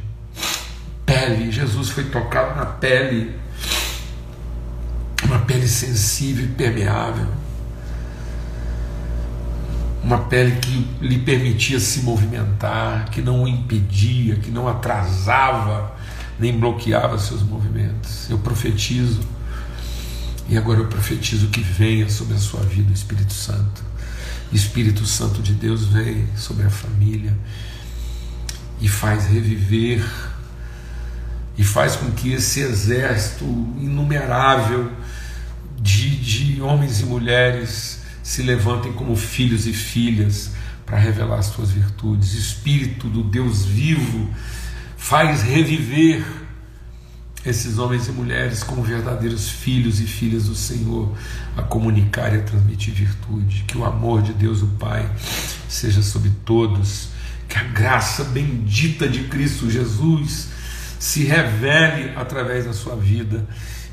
Pele, 1.06 1.52
Jesus 1.52 1.90
foi 1.90 2.06
tocado 2.06 2.56
na 2.56 2.66
pele, 2.66 3.36
uma 5.24 5.40
pele 5.40 5.68
sensível 5.68 6.46
e 6.46 6.48
permeável, 6.48 7.28
uma 10.06 10.20
pele 10.20 10.58
que 10.58 10.88
lhe 11.02 11.18
permitia 11.18 11.80
se 11.80 12.02
movimentar, 12.02 13.10
que 13.10 13.22
não 13.22 13.44
o 13.44 13.48
impedia, 13.48 14.36
que 14.36 14.52
não 14.52 14.68
atrasava, 14.68 15.96
nem 16.40 16.58
bloqueava 16.58 17.18
seus 17.18 17.42
movimentos. 17.42 18.30
Eu 18.30 18.38
profetizo, 18.38 19.22
e 20.48 20.56
agora 20.56 20.80
eu 20.80 20.88
profetizo 20.88 21.48
que 21.48 21.60
venha 21.60 22.08
sobre 22.08 22.36
a 22.36 22.40
sua 22.40 22.62
vida 22.62 22.92
o 22.92 22.94
Espírito 22.94 23.34
Santo 23.34 23.84
Espírito 24.52 25.06
Santo 25.06 25.42
de 25.42 25.54
Deus 25.54 25.86
vem 25.86 26.28
sobre 26.36 26.66
a 26.66 26.70
família 26.70 27.36
e 28.80 28.88
faz 28.88 29.26
reviver, 29.26 30.06
e 31.58 31.64
faz 31.64 31.96
com 31.96 32.12
que 32.12 32.32
esse 32.34 32.60
exército 32.60 33.46
inumerável 33.80 34.92
de, 35.80 36.18
de 36.18 36.62
homens 36.62 37.00
e 37.00 37.06
mulheres 37.06 38.02
se 38.26 38.42
levantem 38.42 38.92
como 38.92 39.16
filhos 39.16 39.68
e 39.68 39.72
filhas 39.72 40.50
para 40.84 40.98
revelar 40.98 41.38
as 41.38 41.46
suas 41.46 41.70
virtudes. 41.70 42.34
Espírito 42.34 43.08
do 43.08 43.24
Deus 43.24 43.64
vivo 43.66 44.28
faz 44.98 45.44
reviver 45.44 46.26
esses 47.46 47.78
homens 47.78 48.08
e 48.08 48.12
mulheres 48.12 48.64
como 48.64 48.82
verdadeiros 48.82 49.48
filhos 49.48 50.02
e 50.02 50.08
filhas 50.08 50.46
do 50.46 50.56
Senhor 50.56 51.16
a 51.56 51.62
comunicar 51.62 52.34
e 52.34 52.40
a 52.40 52.42
transmitir 52.42 52.96
virtude. 52.96 53.64
Que 53.68 53.78
o 53.78 53.86
amor 53.86 54.24
de 54.24 54.34
Deus, 54.34 54.64
o 54.64 54.68
Pai, 54.80 55.08
seja 55.70 56.02
sobre 56.02 56.32
todos. 56.44 57.10
Que 57.48 57.60
a 57.60 57.64
graça 57.64 58.24
bendita 58.24 59.08
de 59.08 59.26
Cristo 59.26 59.70
Jesus 59.70 60.48
se 60.98 61.26
revele 61.26 62.12
através 62.16 62.66
da 62.66 62.74
sua 62.74 62.96
vida 62.96 63.48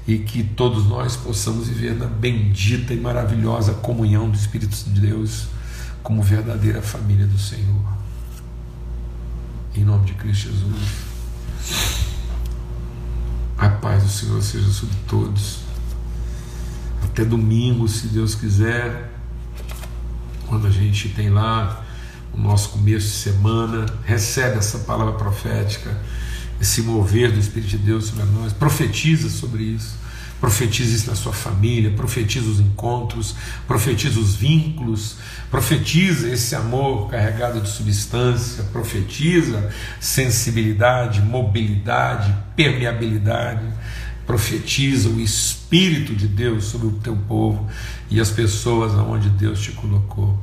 e 0.06 0.18
que 0.18 0.42
todos 0.42 0.86
nós 0.86 1.16
possamos 1.16 1.68
viver 1.68 1.94
na 1.94 2.06
bendita 2.06 2.92
e 2.92 3.00
maravilhosa 3.00 3.74
comunhão 3.74 4.28
do 4.28 4.36
Espírito 4.36 4.76
de 4.90 5.00
Deus 5.00 5.46
como 6.02 6.22
verdadeira 6.22 6.82
família 6.82 7.26
do 7.26 7.38
Senhor. 7.38 7.82
Em 9.74 9.84
nome 9.84 10.06
de 10.06 10.14
Cristo 10.14 10.50
Jesus. 10.50 11.12
A 13.56 13.68
paz 13.68 14.02
do 14.02 14.08
Senhor 14.08 14.42
seja 14.42 14.70
sobre 14.70 14.96
todos. 15.06 15.60
Até 17.04 17.24
domingo, 17.24 17.86
se 17.86 18.08
Deus 18.08 18.34
quiser, 18.34 19.12
quando 20.48 20.66
a 20.66 20.70
gente 20.70 21.10
tem 21.10 21.30
lá 21.30 21.84
o 22.32 22.40
nosso 22.40 22.70
começo 22.70 23.06
de 23.06 23.12
semana, 23.12 23.86
recebe 24.04 24.58
essa 24.58 24.80
palavra 24.80 25.14
profética, 25.14 25.96
esse 26.62 26.80
mover 26.80 27.32
do 27.32 27.40
Espírito 27.40 27.70
de 27.70 27.78
Deus 27.78 28.06
sobre 28.06 28.24
nós, 28.26 28.52
profetiza 28.52 29.28
sobre 29.28 29.64
isso. 29.64 30.00
Profetize 30.40 30.94
isso 30.94 31.10
na 31.10 31.16
sua 31.16 31.32
família, 31.32 31.90
profetiza 31.90 32.48
os 32.48 32.60
encontros, 32.60 33.34
profetiza 33.66 34.18
os 34.18 34.34
vínculos, 34.34 35.16
profetiza 35.50 36.28
esse 36.28 36.54
amor 36.54 37.08
carregado 37.08 37.60
de 37.60 37.68
substância, 37.68 38.64
profetiza 38.64 39.72
sensibilidade, 40.00 41.20
mobilidade, 41.20 42.34
permeabilidade, 42.56 43.64
profetiza 44.26 45.08
o 45.08 45.20
Espírito 45.20 46.14
de 46.14 46.26
Deus 46.26 46.64
sobre 46.64 46.88
o 46.88 46.92
teu 46.92 47.16
povo 47.16 47.68
e 48.10 48.20
as 48.20 48.30
pessoas 48.30 48.94
aonde 48.94 49.28
Deus 49.30 49.60
te 49.60 49.72
colocou. 49.72 50.38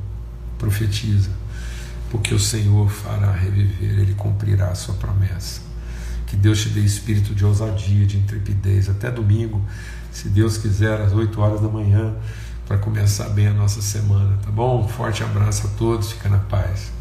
Profetiza, 0.58 1.30
porque 2.10 2.34
o 2.34 2.38
Senhor 2.38 2.90
fará 2.90 3.32
reviver, 3.32 4.00
Ele 4.00 4.14
cumprirá 4.14 4.68
a 4.68 4.74
sua 4.74 4.94
promessa. 4.94 5.69
Que 6.30 6.36
Deus 6.36 6.62
te 6.62 6.68
dê 6.68 6.80
espírito 6.80 7.34
de 7.34 7.44
ousadia, 7.44 8.06
de 8.06 8.16
intrepidez. 8.16 8.88
Até 8.88 9.10
domingo, 9.10 9.60
se 10.12 10.28
Deus 10.28 10.56
quiser, 10.56 11.00
às 11.00 11.12
8 11.12 11.40
horas 11.40 11.60
da 11.60 11.68
manhã, 11.68 12.14
para 12.66 12.78
começar 12.78 13.28
bem 13.30 13.48
a 13.48 13.52
nossa 13.52 13.82
semana, 13.82 14.38
tá 14.40 14.50
bom? 14.50 14.84
Um 14.84 14.88
forte 14.88 15.24
abraço 15.24 15.66
a 15.66 15.70
todos, 15.70 16.12
fica 16.12 16.28
na 16.28 16.38
paz. 16.38 16.99